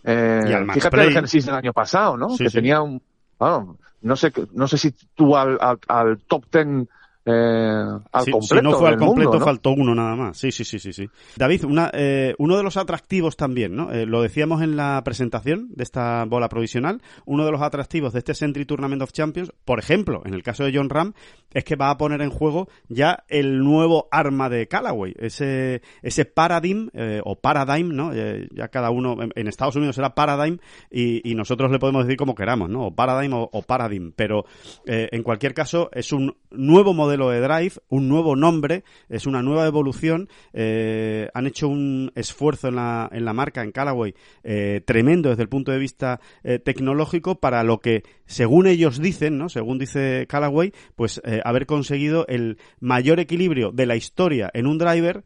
Eh, 0.05 0.43
y 0.47 0.53
al 0.53 0.71
fíjate 0.71 1.03
el 1.03 1.12
Genesis 1.12 1.47
del 1.47 1.55
año 1.55 1.73
pasado, 1.73 2.17
¿no? 2.17 2.37
que 2.37 2.50
tenía 2.50 2.83
un... 2.83 3.03
Bueno, 3.38 3.78
no 4.00 4.16
sé, 4.16 4.33
no 4.52 4.68
sé 4.68 4.78
si 4.78 4.92
tú 5.14 5.37
al, 5.37 5.59
al, 5.61 5.78
al 5.88 6.18
top 6.26 6.47
ten 6.50 6.88
eh, 7.29 8.01
al 8.13 8.31
completo. 8.31 8.57
Si 8.57 8.63
no 8.63 8.73
fue 8.73 8.89
al 8.89 8.97
completo, 8.97 9.41
faltó 9.41 9.71
uno 9.73 9.95
nada 9.95 10.17
más. 10.17 10.38
Sí, 10.38 10.51
sí, 10.51 10.64
sí, 10.64 10.79
sí. 10.79 10.93
sí. 10.93 11.09
David, 11.37 11.64
una, 11.64 11.91
eh, 11.93 12.35
uno 12.38 12.57
de 12.57 12.62
los 12.62 12.77
atractivos 12.77 13.37
también, 13.37 13.77
¿no? 13.77 13.93
Eh, 13.93 14.07
lo 14.07 14.23
decíamos 14.23 14.62
en 14.62 14.77
la 14.77 15.03
presentación 15.05 15.69
de 15.75 15.83
esta 15.83 16.25
bola 16.25 16.49
provisional. 16.49 17.03
Uno 17.27 17.45
de 17.45 17.53
los 17.53 17.61
atractivos 17.61 18.12
de 18.12 18.21
este 18.21 18.35
Century 18.35 18.64
Tournament 18.64 19.03
of 19.03 19.12
Champions, 19.12 19.53
por 19.64 19.79
ejemplo, 19.79 20.23
en 20.25 20.33
el 20.33 20.43
caso 20.43 20.64
de 20.64 20.73
John 20.75 20.88
Ram, 20.88 21.12
es 21.53 21.64
que 21.64 21.77
va 21.77 21.91
a 21.91 21.99
poner 21.99 22.23
en 22.23 22.31
juego 22.31 22.69
ya 22.88 23.25
el 23.29 23.59
nuevo 23.59 24.09
arma 24.11 24.49
de 24.49 24.67
Callaway. 24.67 25.14
Ese, 25.19 25.83
ese 26.03 26.25
Paradigm, 26.25 26.91
o 27.25 27.37
Paradigm, 27.37 27.95
¿no? 27.95 28.12
ya 28.14 28.69
cada 28.69 28.91
uno, 28.91 29.17
en, 29.35 29.49
Estados 29.49 29.77
Unidos 29.77 29.97
será 29.97 30.14
Paradigm 30.14 30.59
y, 30.91 31.29
y, 31.29 31.35
nosotros 31.35 31.71
le 31.71 31.79
podemos 31.79 32.05
decir 32.05 32.19
como 32.19 32.35
queramos, 32.35 32.69
¿no? 32.69 32.87
O 32.87 32.95
Paradigm 32.95 33.33
o, 33.33 33.49
o 33.51 33.62
Paradigm. 33.62 34.12
Pero 34.14 34.45
en 34.87 35.23
cualquier 35.23 35.55
caso, 35.55 35.88
es 35.93 36.12
un 36.12 36.37
nuevo 36.51 36.95
modelo 36.95 37.31
de 37.31 37.41
Drive, 37.41 37.75
un 37.89 38.09
nuevo 38.09 38.37
nombre, 38.37 38.85
es 39.09 39.27
una 39.27 39.43
nueva 39.43 39.67
evolución. 39.67 40.29
Eh, 40.53 41.29
han 41.35 41.47
hecho 41.47 41.69
un 41.69 42.13
esfuerzo 42.15 42.69
en 42.69 42.77
la, 42.77 43.09
en 43.13 43.25
la 43.25 43.33
marca, 43.33 43.63
en 43.63 43.73
Callaway, 43.73 44.15
eh, 44.45 44.83
tremendo 44.85 45.31
desde 45.31 45.43
el 45.43 45.49
punto 45.49 45.73
de 45.73 45.79
vista 45.79 46.21
eh, 46.43 46.59
tecnológico 46.59 47.41
para 47.41 47.63
lo 47.63 47.79
que, 47.81 48.03
según 48.27 48.67
ellos 48.67 49.01
dicen, 49.01 49.39
¿no? 49.39 49.49
según 49.49 49.79
dice 49.79 50.27
Callaway, 50.29 50.73
pues 50.97 51.21
haber 51.45 51.67
conseguido 51.67 52.27
el 52.29 52.59
mayor 52.81 53.21
equilibrio 53.21 53.71
de 53.73 53.87
la 53.87 53.97
historia 53.97 54.51
en 54.53 54.67
un 54.67 54.79
driver 54.79 55.25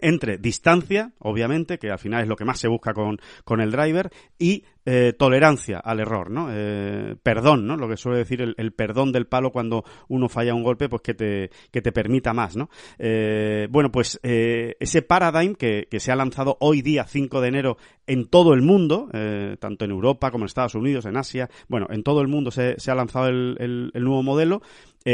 entre 0.00 0.38
distancia, 0.38 1.12
obviamente, 1.18 1.78
que 1.78 1.90
al 1.90 1.98
final 1.98 2.22
es 2.22 2.28
lo 2.28 2.36
que 2.36 2.44
más 2.44 2.58
se 2.58 2.68
busca 2.68 2.92
con, 2.92 3.18
con 3.44 3.60
el 3.60 3.70
driver, 3.70 4.10
y 4.38 4.64
eh, 4.88 5.12
tolerancia 5.18 5.80
al 5.80 5.98
error, 5.98 6.30
¿no? 6.30 6.46
Eh, 6.50 7.16
perdón, 7.20 7.66
¿no? 7.66 7.76
Lo 7.76 7.88
que 7.88 7.96
suele 7.96 8.18
decir 8.18 8.40
el, 8.40 8.72
perdón 8.72 9.10
del 9.10 9.26
palo 9.26 9.50
cuando 9.50 9.84
uno 10.06 10.28
falla 10.28 10.54
un 10.54 10.62
golpe, 10.62 10.88
pues 10.88 11.02
que 11.02 11.12
te, 11.12 11.50
que 11.72 11.82
te 11.82 11.90
permita 11.90 12.32
más, 12.32 12.56
¿no? 12.56 12.70
Eh, 12.96 13.66
bueno, 13.68 13.90
pues 13.90 14.20
ese 14.22 15.02
paradigm 15.02 15.56
que, 15.56 15.88
que, 15.90 15.98
se 15.98 16.12
ha 16.12 16.16
lanzado 16.16 16.56
hoy 16.60 16.82
día, 16.82 17.04
5 17.04 17.40
de 17.40 17.48
enero, 17.48 17.78
en 18.06 18.28
todo 18.28 18.54
el 18.54 18.62
mundo, 18.62 19.08
tanto 19.58 19.84
en 19.84 19.90
Europa 19.90 20.30
como 20.30 20.44
en 20.44 20.46
Estados 20.46 20.76
Unidos, 20.76 21.04
en 21.06 21.16
Asia, 21.16 21.50
bueno, 21.66 21.88
en 21.90 22.04
todo 22.04 22.20
el 22.20 22.28
mundo 22.28 22.52
se, 22.52 22.78
se 22.78 22.92
ha 22.92 22.94
lanzado 22.94 23.26
el, 23.26 23.56
el, 23.58 23.90
el 23.92 24.04
nuevo 24.04 24.22
modelo, 24.22 24.62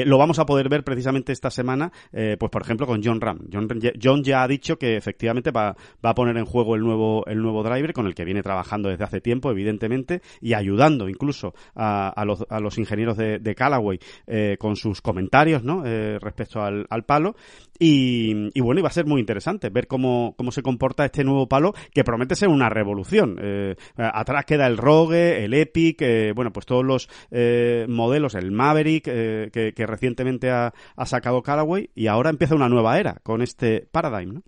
lo 0.06 0.18
vamos 0.18 0.38
a 0.38 0.46
poder 0.46 0.68
ver 0.68 0.84
precisamente 0.84 1.32
esta 1.32 1.50
semana, 1.50 1.92
eh, 2.12 2.36
pues 2.38 2.50
por 2.50 2.62
ejemplo 2.62 2.86
con 2.86 3.02
John 3.02 3.20
Ram. 3.20 3.40
John, 3.52 3.68
John, 4.02 4.24
ya 4.24 4.42
ha 4.42 4.48
dicho 4.48 4.78
que 4.78 4.96
efectivamente 4.96 5.50
va, 5.50 5.76
va 6.04 6.10
a 6.10 6.14
poner 6.14 6.36
en 6.36 6.44
juego 6.44 6.74
el 6.74 6.82
nuevo, 6.82 7.24
el 7.26 7.40
nuevo 7.42 7.62
driver 7.62 7.92
con 7.92 8.06
el 8.06 8.14
que 8.14 8.24
viene 8.24 8.42
trabajando 8.42 8.88
desde 8.88 9.04
hace 9.04 9.20
tiempo, 9.20 9.50
evidentemente, 9.50 10.22
y 10.40 10.54
ayudando 10.54 11.08
incluso 11.08 11.54
a, 11.74 12.22
los, 12.26 12.44
a 12.48 12.60
los, 12.60 12.78
ingenieros 12.78 13.16
de, 13.16 13.38
de 13.38 13.54
Callaway 13.54 13.98
eh, 14.26 14.56
con 14.58 14.76
sus 14.76 15.00
comentarios 15.00 15.62
¿no? 15.62 15.84
Eh, 15.84 16.18
respecto 16.20 16.62
al, 16.62 16.86
al 16.88 17.04
palo. 17.04 17.36
Y, 17.84 18.60
bueno, 18.60 18.78
y 18.78 18.82
va 18.82 18.90
a 18.90 18.92
ser 18.92 19.06
muy 19.06 19.20
interesante 19.20 19.68
ver 19.68 19.88
cómo, 19.88 20.34
cómo 20.36 20.52
se 20.52 20.62
comporta 20.62 21.04
este 21.04 21.24
nuevo 21.24 21.48
palo 21.48 21.74
que 21.92 22.04
promete 22.04 22.36
ser 22.36 22.48
una 22.48 22.68
revolución. 22.68 23.36
Eh, 23.42 23.74
atrás 23.96 24.44
queda 24.44 24.68
el 24.68 24.76
Rogue, 24.76 25.44
el 25.44 25.52
Epic, 25.52 26.00
eh, 26.00 26.32
bueno, 26.32 26.52
pues 26.52 26.64
todos 26.64 26.84
los 26.84 27.08
eh, 27.32 27.86
modelos, 27.88 28.36
el 28.36 28.52
Maverick 28.52 29.08
eh, 29.08 29.50
que, 29.52 29.81
que, 29.82 29.86
recientemente 29.86 30.50
ha, 30.50 30.72
ha, 30.96 31.06
sacado 31.06 31.42
Callaway 31.42 31.90
y 31.94 32.06
ahora 32.06 32.30
empieza 32.30 32.54
una 32.54 32.68
nueva 32.68 32.98
era 32.98 33.16
con 33.22 33.42
este 33.42 33.88
Paradigm, 33.90 34.34
¿no? 34.34 34.42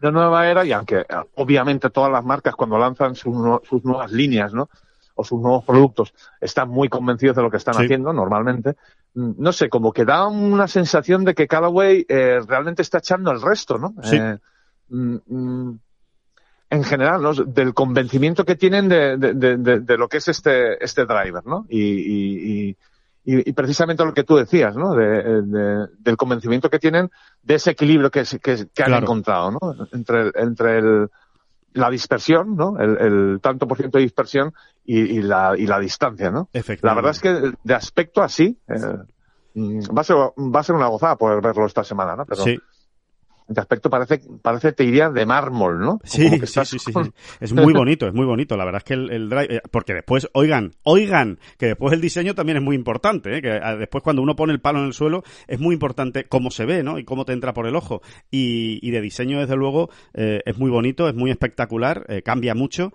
Una 0.00 0.10
nueva 0.10 0.48
era 0.48 0.64
y 0.64 0.72
aunque 0.72 1.04
obviamente 1.36 1.90
todas 1.90 2.10
las 2.10 2.24
marcas 2.24 2.56
cuando 2.56 2.76
lanzan 2.76 3.14
sus, 3.14 3.34
sus 3.68 3.84
nuevas 3.84 4.10
líneas, 4.10 4.52
¿no? 4.52 4.68
o 5.14 5.24
sus 5.24 5.40
nuevos 5.40 5.64
productos 5.64 6.14
están 6.40 6.68
muy 6.68 6.88
convencidos 6.88 7.36
de 7.36 7.42
lo 7.42 7.50
que 7.50 7.56
están 7.58 7.74
sí. 7.74 7.84
haciendo 7.84 8.12
normalmente. 8.12 8.76
Mm, 9.14 9.32
no 9.38 9.52
sé, 9.52 9.68
como 9.68 9.92
que 9.92 10.04
da 10.04 10.26
una 10.26 10.68
sensación 10.68 11.24
de 11.24 11.34
que 11.34 11.46
Callaway 11.46 12.06
eh, 12.08 12.40
realmente 12.46 12.82
está 12.82 12.98
echando 12.98 13.30
el 13.30 13.42
resto, 13.42 13.78
¿no? 13.78 13.94
Sí. 14.02 14.16
Eh, 14.16 14.38
mm, 14.88 15.70
en 16.70 16.84
general, 16.84 17.22
¿no? 17.22 17.34
Del 17.34 17.74
convencimiento 17.74 18.46
que 18.46 18.56
tienen 18.56 18.88
de, 18.88 19.18
de, 19.18 19.34
de, 19.34 19.80
de, 19.80 19.98
lo 19.98 20.08
que 20.08 20.16
es 20.16 20.28
este, 20.28 20.82
este 20.82 21.04
driver, 21.04 21.44
¿no? 21.44 21.66
Y, 21.68 21.82
y, 21.82 22.68
y, 22.70 22.76
y 23.24 23.52
precisamente 23.52 24.04
lo 24.04 24.14
que 24.14 24.24
tú 24.24 24.36
decías, 24.36 24.74
¿no? 24.74 24.94
del 24.94 26.16
convencimiento 26.16 26.68
que 26.68 26.80
tienen 26.80 27.10
de 27.42 27.54
ese 27.54 27.70
equilibrio 27.70 28.10
que, 28.10 28.24
que, 28.42 28.66
que 28.74 28.82
han 28.82 28.94
encontrado, 28.94 29.52
¿no? 29.52 29.58
Entre, 29.92 30.32
entre 30.34 30.78
el, 30.78 31.08
la 31.74 31.90
dispersión, 31.90 32.56
¿no? 32.56 32.78
El, 32.78 32.98
el, 32.98 33.40
tanto 33.40 33.66
por 33.66 33.76
ciento 33.78 33.98
de 33.98 34.04
dispersión 34.04 34.52
y, 34.84 34.98
y, 34.98 35.22
la, 35.22 35.54
y 35.56 35.66
la 35.66 35.78
distancia, 35.78 36.30
¿no? 36.30 36.48
La 36.82 36.94
verdad 36.94 37.12
es 37.12 37.20
que 37.20 37.52
de 37.62 37.74
aspecto 37.74 38.22
así, 38.22 38.58
eh, 38.68 38.80
va, 39.56 40.00
a 40.00 40.04
ser, 40.04 40.16
va 40.16 40.60
a 40.60 40.64
ser 40.64 40.74
una 40.74 40.88
gozada 40.88 41.16
poder 41.16 41.40
verlo 41.40 41.66
esta 41.66 41.84
semana, 41.84 42.16
¿no? 42.16 42.26
Pero, 42.26 42.42
sí. 42.42 42.58
De 43.52 43.60
aspecto 43.60 43.90
parece, 43.90 44.20
parece 44.42 44.72
te 44.72 44.84
iría 44.84 45.10
de 45.10 45.26
mármol, 45.26 45.80
¿no? 45.80 46.00
Sí, 46.04 46.28
sí, 46.46 46.60
sí, 46.64 46.78
sí, 46.78 46.92
Es 47.40 47.52
muy 47.52 47.72
bonito, 47.72 48.06
es 48.06 48.14
muy 48.14 48.26
bonito. 48.26 48.56
La 48.56 48.64
verdad 48.64 48.78
es 48.78 48.84
que 48.84 48.94
el, 48.94 49.28
drive, 49.28 49.56
eh, 49.56 49.60
porque 49.70 49.94
después, 49.94 50.28
oigan, 50.32 50.72
oigan, 50.82 51.38
que 51.58 51.66
después 51.66 51.92
el 51.92 52.00
diseño 52.00 52.34
también 52.34 52.58
es 52.58 52.62
muy 52.62 52.76
importante, 52.76 53.36
¿eh? 53.36 53.42
que 53.42 53.52
ah, 53.52 53.76
después 53.76 54.02
cuando 54.02 54.22
uno 54.22 54.36
pone 54.36 54.52
el 54.52 54.60
palo 54.60 54.80
en 54.80 54.86
el 54.86 54.92
suelo 54.92 55.22
es 55.46 55.60
muy 55.60 55.74
importante 55.74 56.24
cómo 56.24 56.50
se 56.50 56.64
ve, 56.64 56.82
¿no? 56.82 56.98
Y 56.98 57.04
cómo 57.04 57.24
te 57.24 57.32
entra 57.32 57.52
por 57.52 57.66
el 57.66 57.76
ojo. 57.76 58.02
Y, 58.30 58.78
y 58.82 58.90
de 58.90 59.00
diseño, 59.00 59.40
desde 59.40 59.56
luego, 59.56 59.90
eh, 60.14 60.40
es 60.44 60.58
muy 60.58 60.70
bonito, 60.70 61.08
es 61.08 61.14
muy 61.14 61.30
espectacular, 61.30 62.04
eh, 62.08 62.22
cambia 62.22 62.54
mucho 62.54 62.90